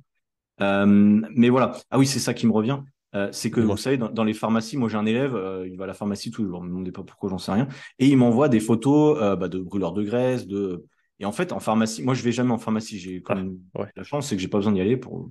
[0.60, 0.86] Euh,
[1.34, 1.72] mais voilà.
[1.90, 2.78] Ah oui, c'est ça qui me revient.
[3.14, 5.86] Euh, c'est que vous savez, dans, les pharmacies, moi j'ai un élève, il va à
[5.86, 6.60] la pharmacie tous les jours.
[6.62, 7.68] Ne me demandez pas pourquoi, j'en sais rien.
[8.00, 10.84] Et il m'envoie des photos bah, de brûleurs de graisse, de
[11.20, 12.98] et en fait, en pharmacie, moi, je vais jamais en pharmacie.
[12.98, 13.58] J'ai quand ah, même
[13.94, 15.30] la chance, c'est que j'ai pas besoin d'y aller pour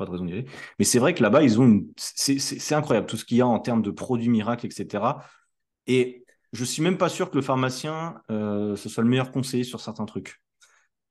[0.00, 0.46] pas de raison d'y aller.
[0.78, 1.86] Mais c'est vrai que là-bas, ils ont une...
[1.96, 5.04] c'est incroyable tout ce qu'il y a en termes de produits miracles, etc.
[5.86, 9.64] Et je suis même pas sûr que le pharmacien euh, ce soit le meilleur conseiller
[9.64, 10.40] sur certains trucs.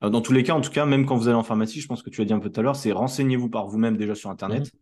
[0.02, 1.86] Euh, dans tous les cas, en tout cas, même quand vous allez en pharmacie, je
[1.86, 4.14] pense que tu as dit un peu tout à l'heure, c'est renseignez-vous par vous-même déjà
[4.14, 4.78] sur Internet, mmh.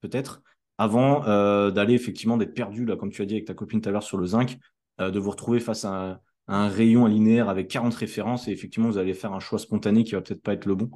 [0.00, 0.42] peut-être,
[0.78, 3.88] avant euh, d'aller effectivement d'être perdu, là, comme tu as dit avec ta copine tout
[3.88, 4.58] à l'heure sur le zinc.
[4.98, 9.14] de vous retrouver face à un, rayon linéaire avec 40 références et effectivement, vous allez
[9.14, 10.90] faire un choix spontané qui va peut-être pas être le bon.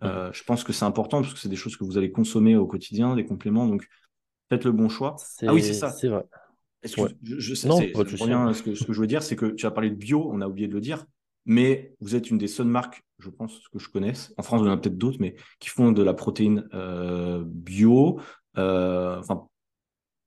[0.00, 0.30] Mmh.
[0.32, 2.66] Je pense que c'est important parce que c'est des choses que vous allez consommer au
[2.66, 3.66] quotidien, des compléments.
[3.66, 3.86] Donc,
[4.48, 5.16] faites le bon choix.
[5.46, 5.90] Ah oui, c'est ça.
[5.90, 6.24] C'est vrai.
[6.84, 9.70] je, je, sais, non, ce, que, ce que je veux dire, c'est que tu as
[9.70, 11.04] parlé de bio, on a oublié de le dire,
[11.44, 14.32] mais vous êtes une des seules marques, je pense, que je connaisse.
[14.36, 17.42] En France, il y en a peut-être d'autres, mais qui font de la protéine euh,
[17.44, 18.20] bio.
[18.56, 19.46] Euh, enfin,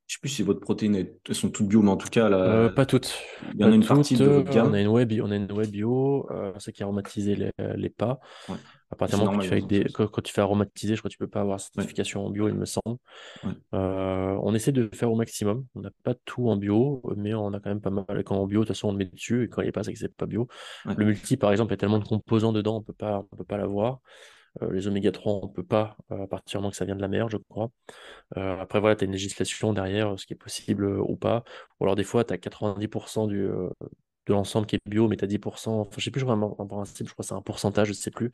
[0.08, 2.70] je sais plus si votre protéine, elles sont toutes bio, mais en tout cas, euh,
[2.70, 3.18] pas toutes.
[3.54, 4.72] Il y en a une partie de votre gamme.
[4.72, 7.90] On a une web, on a une web bio, c'est qui a aromatisé les, les
[7.90, 8.20] pas.
[8.92, 9.86] À partir du moment où tu fais des...
[9.86, 12.56] quand, tu fais aromatiser, je crois que tu peux pas avoir certification en bio, il
[12.56, 12.98] me semble.
[13.72, 15.66] on essaie de faire au maximum.
[15.76, 18.24] On n'a pas tout en bio, mais on a quand même pas mal.
[18.26, 19.84] Quand en bio, de toute façon, on le met dessus, et quand il n'est pas,
[19.84, 20.48] c'est que c'est pas bio.
[20.86, 23.36] Le multi, par exemple, il y a tellement de composants dedans, on peut pas, on
[23.36, 24.00] peut pas l'avoir.
[24.62, 26.96] Euh, les oméga 3, on ne peut pas, à partir du moment que ça vient
[26.96, 27.72] de la mer, je crois.
[28.38, 31.44] Euh, après, voilà, tu as une législation derrière, ce qui est possible ou pas.
[31.80, 33.70] Ou alors, des fois, tu as 90% du, euh,
[34.28, 36.36] de l'ensemble qui est bio, mais tu as 10%, enfin, je sais plus, je crois,
[36.36, 38.32] en principe, je crois que c'est un pourcentage, je ne sais plus.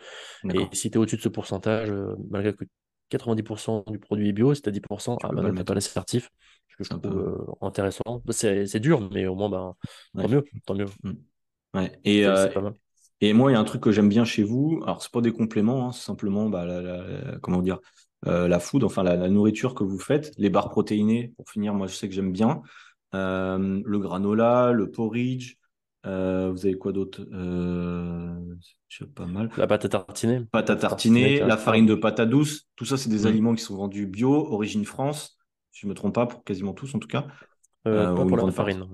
[0.53, 1.93] Et si tu es au-dessus de ce pourcentage,
[2.29, 2.65] malgré que
[3.09, 6.29] 90% du produit est bio, si tu as 10%, ah, bah tu pas l'assertif,
[6.67, 8.21] ce que je trouve intéressant.
[8.29, 9.75] C'est dur, mais au moins, ben,
[10.21, 10.43] tant mieux.
[10.65, 10.87] Tant mieux.
[11.03, 11.13] Mmh.
[11.73, 11.99] Ouais.
[12.03, 12.25] Et,
[13.21, 14.79] et moi, il y a un truc que j'aime bien chez vous.
[14.83, 17.79] Alors, c'est pas des compléments, hein, c'est simplement bah, la, comment dire,
[18.25, 20.31] euh, la food, enfin la, nourriture que vous faites.
[20.37, 22.61] Les barres protéinées, pour finir, moi, je sais que j'aime bien.
[23.15, 25.55] Euh, le granola, le porridge.
[26.05, 27.21] Euh, vous avez quoi d'autre?
[28.89, 29.49] Sais pas mal.
[29.57, 30.41] La pâte à tartiner.
[30.51, 32.67] Pâte à tartiner, la farine de pâte à douce.
[32.75, 35.37] Tout ça, c'est des aliments qui sont vendus bio, origine France.
[35.71, 37.27] Si je me trompe pas, pour quasiment tous en tout cas.
[37.83, 38.87] pas pour la farine.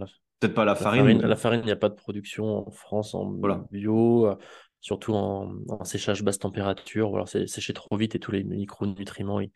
[0.43, 1.21] Peut-être pas la, farine.
[1.21, 3.31] La farine, il n'y a pas de production en France en
[3.71, 4.35] bio, euh,
[4.81, 5.53] surtout en,
[5.85, 7.11] séchage basse température.
[7.11, 9.51] Voilà, c'est séché trop vite et tous les micronutriments, ils,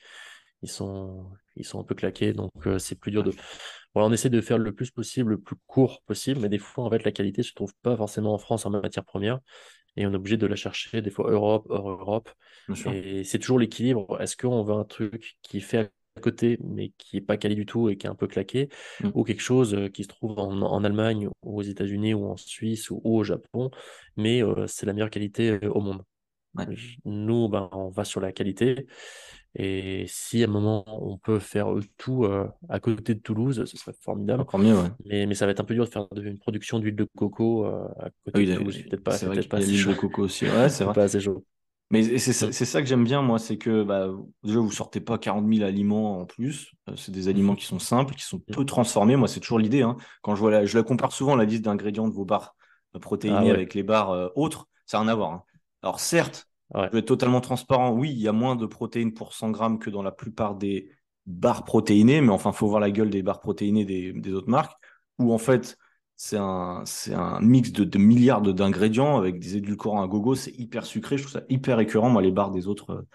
[0.67, 2.33] ils, sont, ils sont un peu claqués.
[2.33, 3.31] Donc, euh, c'est plus dur de.
[3.93, 6.83] Voilà, on essaie de faire le plus possible, le plus court possible, mais des fois,
[6.83, 9.39] en fait, la qualité ne se trouve pas forcément en France en matière première.
[9.95, 12.29] Et on est obligé de la chercher, des fois Europe, hors Europe.
[12.93, 14.21] Et c'est toujours l'équilibre.
[14.21, 15.91] Est-ce qu'on veut un truc qui fait
[16.21, 18.69] côté, mais qui est pas quali du tout et qui est un peu claqué,
[19.01, 19.09] mmh.
[19.13, 22.89] ou quelque chose euh, qui se trouve en, Allemagne, ou aux États-Unis, ou en Suisse,
[22.89, 23.69] ou, au Japon,
[24.15, 26.03] mais euh, c'est la meilleure qualité au monde.
[27.05, 28.87] Nous, ben, on va sur la qualité.
[29.55, 32.27] Et si à un moment on peut faire tout
[32.69, 34.41] à côté de Toulouse, ce serait formidable.
[34.41, 34.75] Encore mieux,
[35.05, 37.65] mais, mais, ça va être un peu dur de faire une production d'huile de coco
[37.65, 38.83] à côté de Toulouse.
[38.89, 39.91] Peut-être pas, peut pas assez chaud.
[39.91, 40.45] de coco aussi.
[40.45, 40.85] Ouais, c'est.
[40.93, 41.43] Pas assez chaud.
[41.89, 42.17] Mais mmh.
[42.17, 44.09] c'est ça que j'aime bien, moi, c'est que bah,
[44.43, 46.73] déjà, vous sortez pas 40 000 aliments en plus.
[46.89, 49.15] Euh, c'est des aliments qui sont simples, qui sont peu transformés.
[49.15, 49.83] Moi, c'est toujours l'idée.
[49.83, 49.95] Hein.
[50.21, 52.55] Quand je vois la, je la compare souvent, la liste d'ingrédients de vos barres
[52.95, 55.31] euh, protéinées ah avec les barres euh, autres, ça n'a rien à voir.
[55.31, 55.43] Hein.
[55.81, 57.91] Alors, certes, je vais être totalement transparent.
[57.91, 60.91] Oui, il y a moins de protéines pour 100 grammes que dans la plupart des
[61.25, 64.49] barres protéinées, mais enfin, il faut voir la gueule des barres protéinées des, des autres
[64.49, 64.77] marques,
[65.19, 65.77] où en fait,
[66.15, 70.35] c'est un, un mix de, de milliards d'ingrédients avec des édulcorants à gogo.
[70.35, 71.17] C'est hyper sucré.
[71.17, 73.05] Je trouve ça hyper écœurant, moi, les barres des autres,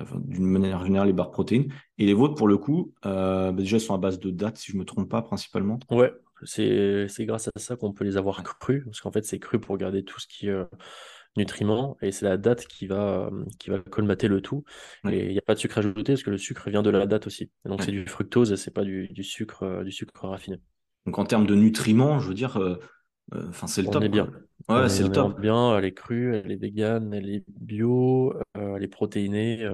[0.00, 1.72] euh, d'une manière générale, les barres protéines.
[1.98, 4.70] Et les vôtres, pour le coup, euh, bah, déjà, sont à base de dates, si
[4.70, 5.80] je ne me trompe pas, principalement.
[5.90, 6.12] Ouais,
[6.44, 8.84] c'est, grâce à ça qu'on peut les avoir crus.
[8.84, 10.64] Parce qu'en fait, c'est cru pour garder tout ce qui euh,
[11.36, 11.96] nutriments.
[12.02, 14.64] Et c'est la date qui va, qui va colmater le tout.
[15.08, 17.06] Et il n'y a pas de sucre ajouté parce que le sucre vient de la
[17.06, 17.50] date aussi.
[17.64, 20.60] donc, c'est du fructose et c'est pas du, du, sucre, du sucre raffiné.
[21.06, 22.78] Donc en termes de nutriments, je veux dire, euh,
[23.34, 24.02] euh, enfin c'est le top.
[24.02, 24.30] On est bien.
[24.68, 25.38] Ouais, c'est le top.
[25.40, 29.68] Bien, elle est crue, elle est végane, elle est bio, euh, elle est protéinée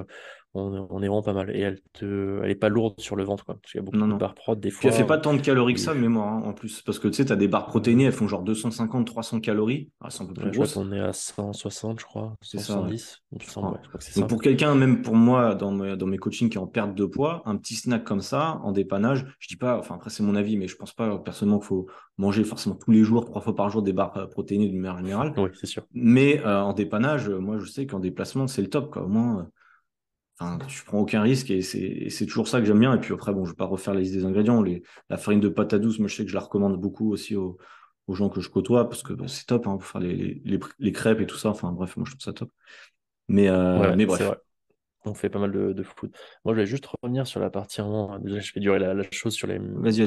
[0.54, 1.54] on, est vraiment pas mal.
[1.54, 3.54] Et elle te, elle est pas lourde sur le ventre, quoi.
[3.54, 4.80] Parce qu'il y a beaucoup de barres prod des fois.
[4.80, 6.82] Puis elle fait pas tant de calories que ça, mais moi, hein, en plus.
[6.82, 9.90] Parce que tu sais, tu as des barres protéinées, elles font genre 250, 300 calories.
[10.00, 10.76] Ah, c'est un peu plus.
[10.76, 12.36] On est à 160, je crois.
[12.42, 13.22] 170.
[13.42, 13.60] Ça,
[14.16, 16.94] Donc pour quelqu'un, même pour moi, dans mes, dans mes coachings qui est en perte
[16.94, 20.24] de poids, un petit snack comme ça, en dépannage, je dis pas, enfin après c'est
[20.24, 21.86] mon avis, mais je pense pas personnellement qu'il faut
[22.18, 24.98] manger forcément tous les jours, trois fois par jour, des barres euh, protéinées d'une manière
[24.98, 25.32] générale.
[25.36, 25.84] Oui, c'est sûr.
[25.92, 29.04] Mais euh, en dépannage, moi je sais qu'en déplacement, c'est le top, quoi.
[29.04, 29.48] Au moins
[30.66, 32.94] tu prends aucun risque et c'est toujours ça que j'aime bien.
[32.94, 34.62] Et puis après, bon, je vais pas refaire la liste des ingrédients.
[34.62, 37.12] Les, la farine de pâte à douce, moi, je sais que je la recommande beaucoup
[37.12, 37.58] aussi aux,
[38.08, 40.42] gens que je côtoie parce que bah, c'est top hein, pour faire les,
[40.78, 41.50] les, crêpes et tout ça.
[41.50, 42.50] Enfin, bref, moi, je trouve ça top.
[43.28, 44.32] Mais, euh, mais bref.
[45.06, 46.14] On fait pas mal de, de, foot.
[46.44, 47.80] Moi, je vais juste revenir sur la partie
[48.20, 49.58] Déjà, je vais durer la, chose sur les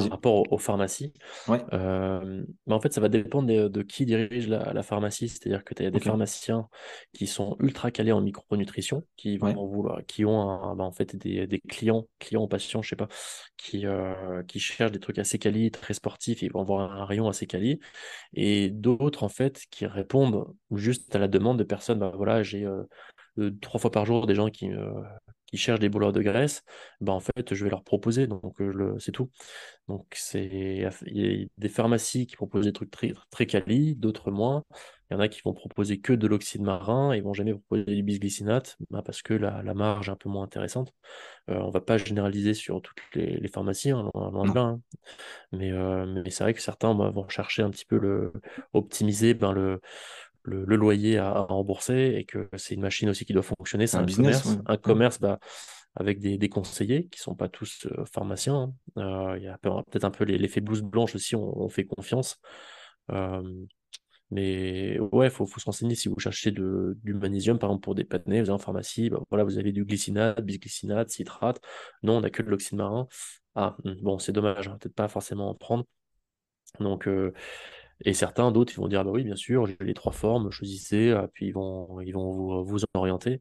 [0.09, 1.13] rapports aux, pharmacies.
[1.49, 5.29] Euh, mais en fait, ça va dépendre de, qui dirige la, pharmacie.
[5.29, 6.67] C'est-à-dire que tu as des pharmaciens
[7.13, 11.47] qui sont ultra calés en micronutrition, qui vont vouloir, qui ont bah, en fait des,
[11.47, 13.07] des, clients, clients ou patients, je sais pas,
[13.57, 16.43] qui, euh, qui cherchent des trucs assez quali, très sportifs.
[16.43, 17.79] Ils vont avoir un rayon assez quali.
[18.33, 21.99] Et d'autres, en fait, qui répondent juste à la demande de personnes.
[21.99, 22.83] Bah, voilà, j'ai euh,
[23.61, 24.69] trois fois par jour des gens qui,
[25.53, 26.63] qui cherchent des brûleurs de graisse,
[26.99, 28.25] ben en fait, je vais leur proposer.
[28.25, 28.57] Donc,
[28.97, 29.29] c'est tout.
[29.87, 34.31] Donc, c'est il y a des pharmacies qui proposent des trucs très, très quali, d'autres
[34.31, 34.63] moins.
[35.11, 37.83] Il y en a qui vont proposer que de l'oxyde marin et vont jamais proposer
[37.83, 40.91] du bisglycinate ben parce que la, la, marge est un peu moins intéressante.
[41.51, 44.61] Euh, on va pas généraliser sur toutes les, pharmacies, hein, loin, de là.
[44.61, 44.81] Hein.
[45.51, 48.33] Mais, mais c'est vrai que certains ben, vont chercher un petit peu le
[48.73, 49.81] optimiser ben, le,
[50.43, 53.87] le, loyer à, rembourser et que c'est une machine aussi qui doit fonctionner.
[53.87, 54.63] C'est un, business, commerce.
[54.65, 55.39] Un commerce bah,
[55.95, 58.73] avec des, conseillers qui ne sont pas tous euh, pharmaciens.
[58.95, 59.31] Hein.
[59.31, 62.39] Euh, il y a peut-être un peu l'effet blouse blanche aussi, on, fait confiance.
[63.11, 63.65] Euh,
[64.31, 67.83] mais ouais, il faut, faut, se renseigner si vous cherchez de, du magnésium, par exemple
[67.83, 71.61] pour des pâtenés, vous avez en pharmacie, bah, voilà, vous avez du glycinate, bisglycinate, citrate.
[72.01, 73.07] Non, on n'a que de l'oxyde marin.
[73.55, 75.85] Ah, hmm, bon, c'est dommage, hein, peut-être pas forcément en prendre.
[76.79, 77.07] Donc,
[78.05, 81.09] et certains, d'autres, ils vont dire, bah oui, bien sûr, j'ai les trois formes, choisissez,
[81.09, 83.39] euh, puis ils vont, ils vont vous, vous orienter.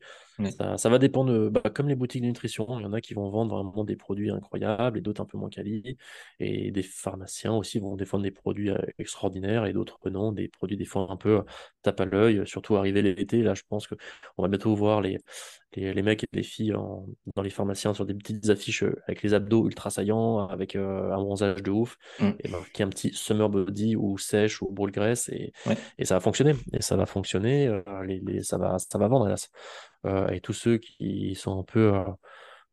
[0.51, 3.29] Ça, va dépendre, bah, comme les boutiques de nutrition, il y en a qui vont
[3.31, 5.97] vendre vraiment des produits incroyables et d'autres un peu moins quali.
[6.41, 10.85] Et des pharmaciens aussi vont défendre des produits extraordinaires et d'autres non, des produits des
[10.85, 11.43] fois un peu
[11.83, 13.43] tape à l'œil, surtout arrivé l'été.
[13.43, 15.19] Là, je pense qu'on va bientôt voir les,
[15.77, 16.75] les, mecs et les filles
[17.35, 21.63] dans les pharmaciens sur des petites affiches avec les abdos ultra saillants, avec un bronzage
[21.63, 22.31] de ouf, mm.
[22.41, 25.53] et marqué un petit summer body ou sèche ou brûle graisse, et,
[25.99, 26.55] et ça va fonctionner.
[26.73, 29.51] Et ça va fonctionner, les, ça, va, ça va vendre, hélas.
[30.07, 32.05] Euh, et tous ceux qui sont un peu euh,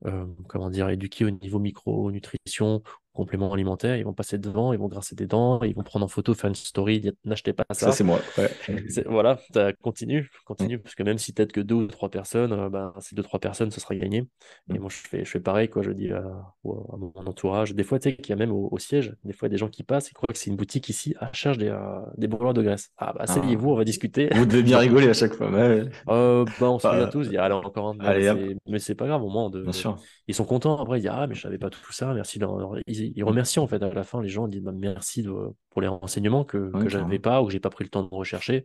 [0.05, 4.87] euh, comment dire, éduqués au niveau micronutrition, complément alimentaire, ils vont passer devant, ils vont
[4.87, 7.87] grasser des dents, ils vont prendre en photo, faire une story, dire n'achetez pas ça.
[7.87, 8.19] Ça, c'est moi.
[9.05, 9.39] Voilà,
[9.81, 13.23] continue, continue, parce que même si peut-être que deux ou trois personnes, ben, ces deux,
[13.23, 14.27] trois personnes, ce sera gagné.
[14.69, 14.79] Et mm.
[14.79, 16.23] moi, je fais, je fais pareil, quoi, je dis à,
[16.63, 17.73] mon entourage.
[17.73, 19.55] Des fois, tu sais qu'il y a même au, siège, des fois, il y a
[19.55, 21.75] des gens qui passent et croient que c'est une boutique ici, à cherche des,
[22.17, 22.91] des brûleurs de graisse.
[22.97, 23.73] Ah, bah, asseyez-vous, ah.
[23.73, 24.29] on va discuter.
[24.33, 25.49] Vous devez bien rigoler à chaque fois.
[25.49, 28.55] bah, on se souvient tous, il y a allez, encore un.
[28.67, 29.97] mais c'est pas grave, au moins, de, bien sûr
[30.29, 30.79] ils sont contents.
[30.79, 32.13] Après, ils disent Ah, mais je savais pas tout ça.
[32.13, 32.39] Merci.
[32.85, 34.21] Ils, remercient en fait à la fin.
[34.21, 35.25] Les gens disent bah, Merci
[35.71, 38.09] pour les renseignements que, je n'avais pas ou que j'ai pas pris le temps de
[38.11, 38.63] rechercher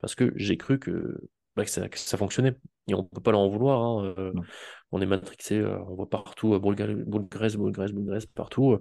[0.00, 1.20] parce que j'ai cru que,
[1.56, 2.54] bah, que, ça, fonctionnait.
[2.86, 3.82] Et on peut pas leur en vouloir.
[3.82, 4.32] Hein, euh,
[4.92, 6.96] on est matrixé, euh, on voit partout boule graisse,
[7.56, 8.78] boule boule de graisse partout.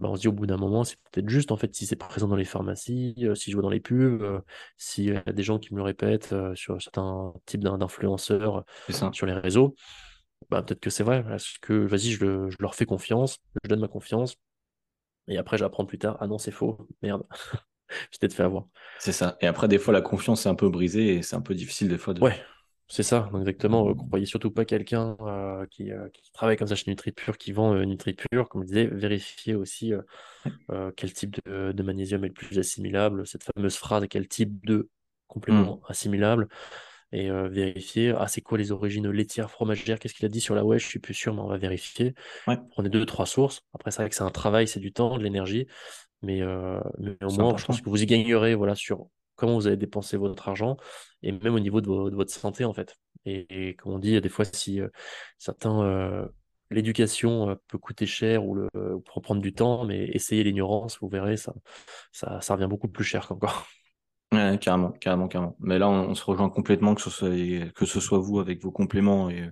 [0.00, 1.94] Bah, on se dit au bout d'un moment, c'est peut-être juste en fait si c'est
[1.94, 4.42] présent dans les pharmacies, euh, si je vois dans les pubs,
[4.76, 8.64] s'il y a des gens qui me le répètent sur certains types d'influenceurs
[9.12, 9.76] sur les réseaux
[10.48, 13.88] bah, peut-être que c'est vrai, parce que vas-y, je, leur fais confiance, je donne ma
[13.88, 14.36] confiance,
[15.28, 17.24] et après j'apprends plus tard, ah non, c'est faux, merde,
[18.10, 18.66] je peut-être fait avoir.
[18.98, 19.36] C'est ça.
[19.40, 21.88] Et après, des fois, la confiance est un peu brisée et c'est un peu difficile
[21.88, 22.20] des fois de.
[22.20, 22.40] Ouais,
[22.90, 23.88] c'est ça, exactement.
[23.88, 27.52] ne croyez surtout pas quelqu'un euh, qui, euh, qui, travaille comme ça chez NutriPure, qui
[27.52, 29.92] vend euh, NutriPure, comme je disais, vérifiez aussi
[30.96, 34.88] quel type de, de, magnésium est le plus assimilable, cette fameuse phrase, quel type de
[35.28, 35.90] complément mmh.
[35.90, 36.48] assimilable
[37.12, 40.54] et euh, vérifier ah c'est quoi les origines laitières fromagères qu'est-ce qu'il a dit sur
[40.54, 42.14] la web je suis plus sûr mais on va vérifier.
[42.70, 43.62] Prenez deux trois sources.
[43.74, 45.66] Après c'est vrai que c'est un travail c'est du temps de l'énergie
[46.22, 49.66] mais, euh, mais au moins je pense que vous y gagnerez voilà sur comment vous
[49.66, 50.76] allez dépenser votre argent
[51.22, 52.96] et même au niveau de, votre santé en fait.
[53.26, 54.88] Et, comme on dit des fois si euh,
[55.38, 56.28] certains
[56.70, 58.68] l'éducation peut coûter cher ou le
[59.04, 61.52] pour prendre du temps mais essayez l'ignorance vous verrez ça,
[62.12, 63.66] ça ça revient beaucoup plus cher qu'encore
[64.32, 65.56] Ouais, carrément, carrément, carrément.
[65.58, 68.70] Mais là, on, se rejoint complètement, que ce soit, que ce soit vous avec vos
[68.70, 69.50] compléments et,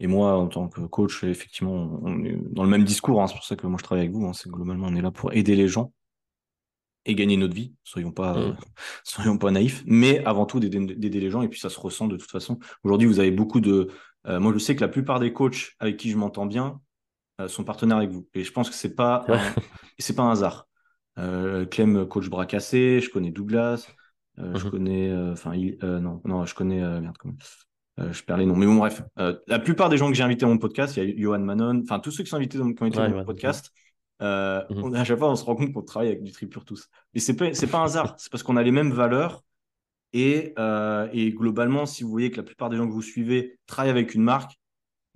[0.00, 3.22] et moi en tant que coach, effectivement, on est dans le même discours.
[3.22, 3.28] Hein.
[3.28, 4.26] c'est pour ça que moi je travaille avec vous.
[4.26, 4.32] Hein.
[4.32, 5.92] c'est globalement, on est là pour aider les gens
[7.04, 7.74] et gagner notre vie.
[7.84, 8.56] Soyons pas, mmh.
[9.04, 11.42] soyons pas naïfs, mais avant tout d'aider les gens.
[11.42, 12.58] Et puis ça se ressent de toute façon.
[12.84, 13.90] Aujourd'hui, vous avez beaucoup de.
[14.26, 16.80] Euh, moi, je sais que la plupart des coachs avec qui je m'entends bien
[17.40, 18.26] euh, sont partenaires avec vous.
[18.34, 19.24] Et je pense que c'est pas,
[19.98, 20.66] c'est pas un hasard.
[21.18, 23.00] Euh, Clem, coach bras cassé.
[23.00, 23.88] Je connais Douglas.
[24.38, 24.70] Euh, je mhm.
[24.70, 25.10] connais.
[25.10, 25.52] Euh, enfin,
[25.82, 26.80] non, non, je connais.
[27.00, 27.34] merde, comment
[27.98, 28.56] je perds les noms.
[28.56, 29.02] Mais bon, bref.
[29.16, 31.82] la plupart des gens que j'ai invités à mon podcast, il y a Johan Manon.
[31.82, 33.70] Enfin, tous ceux qui sont invités dans, qui ont été mon podcast.
[34.20, 34.66] À
[35.04, 36.88] chaque fois, on se rend compte qu'on travaille avec du tripure tous.
[37.14, 38.14] Et c'est pas, pas un hasard.
[38.18, 39.42] c'est parce qu'on a les mêmes valeurs.
[40.14, 40.54] Et,
[41.12, 44.14] et, globalement, si vous voyez que la plupart des gens que vous suivez travaillent avec
[44.14, 44.58] une marque,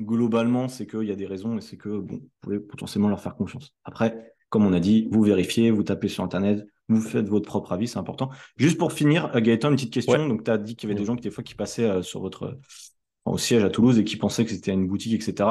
[0.01, 3.20] globalement, c'est qu'il y a des raisons et c'est que bon, vous pouvez potentiellement leur
[3.20, 3.74] faire confiance.
[3.84, 7.72] Après, comme on a dit, vous vérifiez, vous tapez sur Internet, vous faites votre propre
[7.72, 8.30] avis, c'est important.
[8.57, 10.26] Juste pour finir, euh, Gaëtan, une petite question.
[10.26, 12.00] Donc, tu as dit qu'il y avait des gens qui, des fois, qui passaient euh,
[12.00, 12.59] sur votre,
[13.26, 15.46] au siège à Toulouse et qui pensaient que c'était une boutique, etc.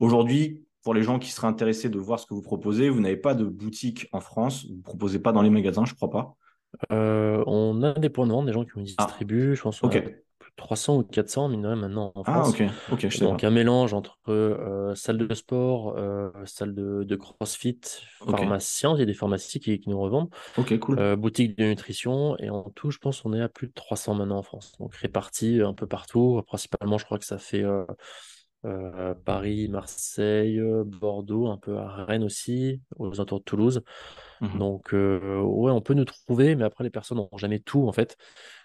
[0.00, 3.16] Aujourd'hui, pour les gens qui seraient intéressés de voir ce que vous proposez, vous n'avez
[3.16, 6.34] pas de boutique en France, vous ne proposez pas dans les magasins, je crois pas.
[6.90, 9.06] Euh, on a des points de vente, des gens qui nous ah.
[9.06, 9.84] distribuent, je pense.
[9.84, 10.02] Ok.
[10.58, 12.50] 300 ou 400, mine maintenant, en Ah, France.
[12.50, 13.48] ok, ok, je sais Donc, pas.
[13.48, 17.80] un mélange entre euh, salle de sport, euh, salle de, de CrossFit,
[18.20, 20.98] Ok, pharmacien, il y a des pharmacies qui, qui nous revendent, ok, cool.
[20.98, 24.14] euh, boutique de nutrition, et en tout, je pense qu'on est à plus de 300
[24.14, 24.72] maintenant en France.
[24.80, 26.42] Donc, répartis un peu partout.
[26.46, 27.64] Principalement, je crois que ça fait
[29.24, 33.82] Paris, Marseille, Bordeaux, un peu à Rennes aussi, aux alentours de Toulouse.
[34.40, 34.58] Mhm.
[34.58, 38.16] Donc, ouais, on peut nous trouver, mais après, les personnes n'ont jamais tout, en fait.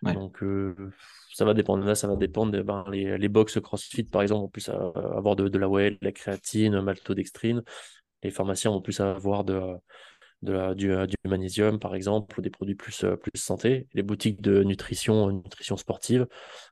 [0.04, 0.14] Ouais.
[0.14, 0.44] Donc,
[1.34, 1.86] ça va dépendre.
[1.86, 2.52] Là, ça va dépendre.
[2.52, 5.92] de- ben, les, les box CrossFit, par exemple, vont plus avoir de, de la whey,
[5.92, 7.64] de la créatine, maltodextrine.
[8.24, 9.62] Les pharmaciens vont plus avoir de,
[10.42, 13.88] de la- du, euh, du magnésium, par exemple, ou des produits plus, euh, plus santé.
[13.94, 16.28] Les boutiques de nutrition, euh, nutrition sportive,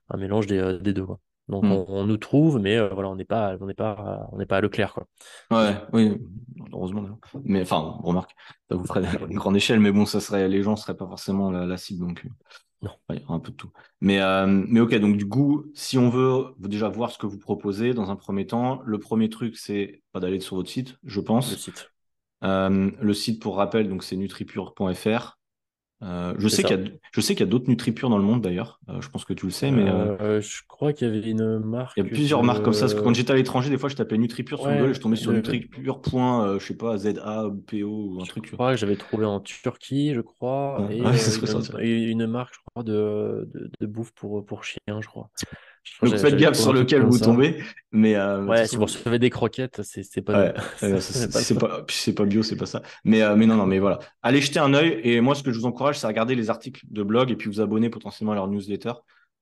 [0.10, 1.20] un mélange des, des deux, quoi.
[1.50, 1.72] Donc, Mhm.
[1.72, 4.46] on, on nous trouve, mais euh, voilà, on n'est pas, on n'est pas, on n'est
[4.46, 5.08] pas à Leclerc, quoi.
[5.52, 6.18] Ouais, oui,
[6.72, 7.04] heureusement.
[7.44, 8.32] Mais enfin, remarque,
[8.70, 11.52] ça vous ferait une grande échelle, mais bon, ça serait, les gens seraient pas forcément
[11.52, 12.26] la, la cible, donc
[12.82, 12.92] Non.
[13.10, 13.72] ouais, il y aura un peu de tout.
[14.02, 17.38] Mais, euh, mais ok, donc du coup, si on veut déjà voir ce que vous
[17.38, 21.20] proposez dans un premier temps, le premier truc, c'est pas d'aller sur votre site, je
[21.46, 21.56] Le pense.
[21.56, 21.92] site.
[22.44, 25.40] Euh, le site, pour rappel, donc c'est nutripure.fr.
[26.04, 28.24] Euh, je, sais qu'il y a, je sais qu'il y a d'autres Nutripure dans le
[28.24, 28.80] monde d'ailleurs.
[28.90, 31.60] Euh, je pense que tu le sais, mais euh, je crois qu'il y avait une
[31.60, 31.96] marque.
[31.98, 32.82] il y a plusieurs de- marques comme ça.
[32.82, 34.94] Parce que quand j'étais à l'étranger, des fois, je tapais Nutripure sur Ouais, Google et
[34.96, 36.02] je tombais sur Nutripure.
[36.02, 38.48] Point, je sais pas, ZA ou PO ou un Je truc.
[38.50, 38.58] vois.
[38.58, 41.18] crois que j'avais trouvé en Turquie, je crois, et ouais,
[41.82, 45.30] une, une marque, je crois, de, de, de bouffe pour, pour chiens, je crois.
[46.02, 47.26] Donc faites gaffe sur lequel vous ça.
[47.26, 47.64] tombez.
[47.92, 50.54] Mais euh, Ouais, si vous recevez des croquettes, c'est pas Ouais,
[51.00, 51.84] C'est pas
[52.16, 52.82] pas, bio, c'est pas ça.
[53.04, 54.00] Mais, euh, mais non, non, mais voilà.
[54.22, 55.00] Allez jeter un œil.
[55.04, 57.36] Et moi, ce que je vous encourage, c'est à regarder les articles de blog et
[57.36, 58.94] puis vous abonner potentiellement à leur newsletter.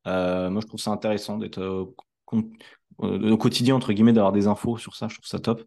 [0.08, 1.62] Euh, moi, je trouve ça intéressant d'être
[2.98, 5.08] au quotidien, entre guillemets, d'avoir des infos sur ça.
[5.08, 5.64] Je trouve ça top.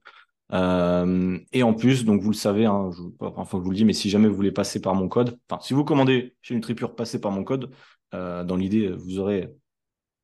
[0.52, 3.84] Euh, et en plus, donc vous le savez, hein, je, que je vous le dis,
[3.84, 6.94] mais si jamais vous voulez passer par mon code, enfin, si vous commandez chez Nutripure,
[6.94, 7.70] passez par mon code.
[8.14, 9.48] Euh, dans l'idée, vous aurez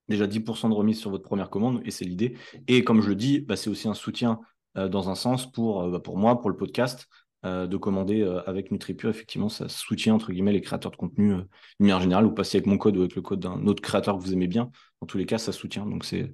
[0.08, 2.36] déjà 10% de remise sur votre première commande, et c'est l'idée.
[2.66, 4.40] Et comme je le dis, bah, c'est aussi un soutien
[4.76, 7.08] euh, dans un sens pour, euh, bah, pour moi, pour le podcast,
[7.44, 9.10] euh, de commander euh, avec Nutripure.
[9.10, 11.46] Effectivement, ça soutient, entre guillemets, les créateurs de contenu d'une
[11.78, 12.24] manière générale.
[12.24, 14.48] Vous passez avec mon code ou avec le code d'un autre créateur que vous aimez
[14.48, 14.70] bien.
[15.00, 15.86] Dans tous les cas, ça soutient.
[15.86, 16.32] Donc, c'est,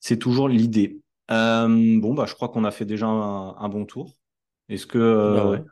[0.00, 1.00] c'est toujours l'idée.
[1.28, 4.16] Bon, bah, je crois qu'on a fait déjà un, un bon tour.
[4.68, 5.62] Est-ce que ouais.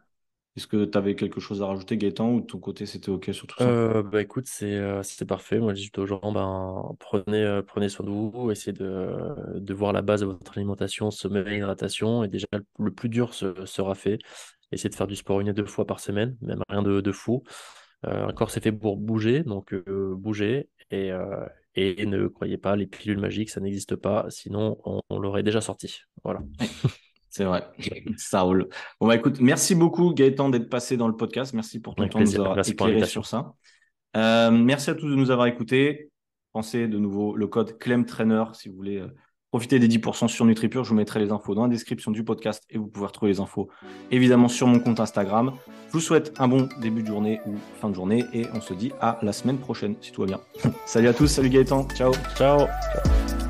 [0.57, 3.31] Est-ce que tu avais quelque chose à rajouter, Gaëtan, ou de ton côté, c'était OK
[3.33, 3.71] sur tout ça?
[3.71, 5.59] Euh, bah écoute, c'est euh, c'est parfait.
[5.59, 9.11] Moi, je dis aux gens, ben, prenez, euh, prenez soin de vous, essayez de,
[9.59, 12.25] de voir la base de votre alimentation, sommeil, hydratation.
[12.25, 12.47] Et déjà,
[12.79, 14.19] le, plus dur se- sera fait.
[14.73, 17.13] Essayez de faire du sport une à deux fois par semaine, même rien de, de
[17.13, 17.43] fou.
[18.07, 20.69] Euh, un corps c'est fait pour bouger, donc euh, bougez.
[20.91, 21.13] Et,
[21.77, 24.27] et ne croyez pas, les pilules magiques, ça n'existe pas.
[24.31, 26.01] Sinon, on, on l'aurait déjà sorti.
[26.25, 26.43] Voilà.
[27.31, 27.65] C'est vrai,
[28.17, 28.69] ça roule.
[29.01, 31.55] Bon, bah écoute, merci beaucoup Gaëtan d'être passé dans le podcast.
[31.55, 33.55] Merci pour ton Avec temps de nous avoir éclairé sur ça.
[34.17, 36.11] Euh, merci à tous de nous avoir écoutés.
[36.53, 39.07] Pensez de nouveau le code CLEMTRAINER si vous voulez euh,
[39.53, 40.83] profiter des 10% sur Nutripure.
[40.83, 43.41] Je vous mettrai les infos dans la description du podcast et vous pouvez retrouver les
[43.41, 43.69] infos
[44.11, 45.53] évidemment sur mon compte Instagram.
[45.89, 48.75] Je vous souhaite un bon début de journée ou fin de journée et on se
[48.75, 50.41] dit à la semaine prochaine si tout va bien.
[50.87, 52.13] salut à tous, salut Gaëtan, ciao.
[52.37, 52.67] Ciao.
[52.67, 53.50] Ciao.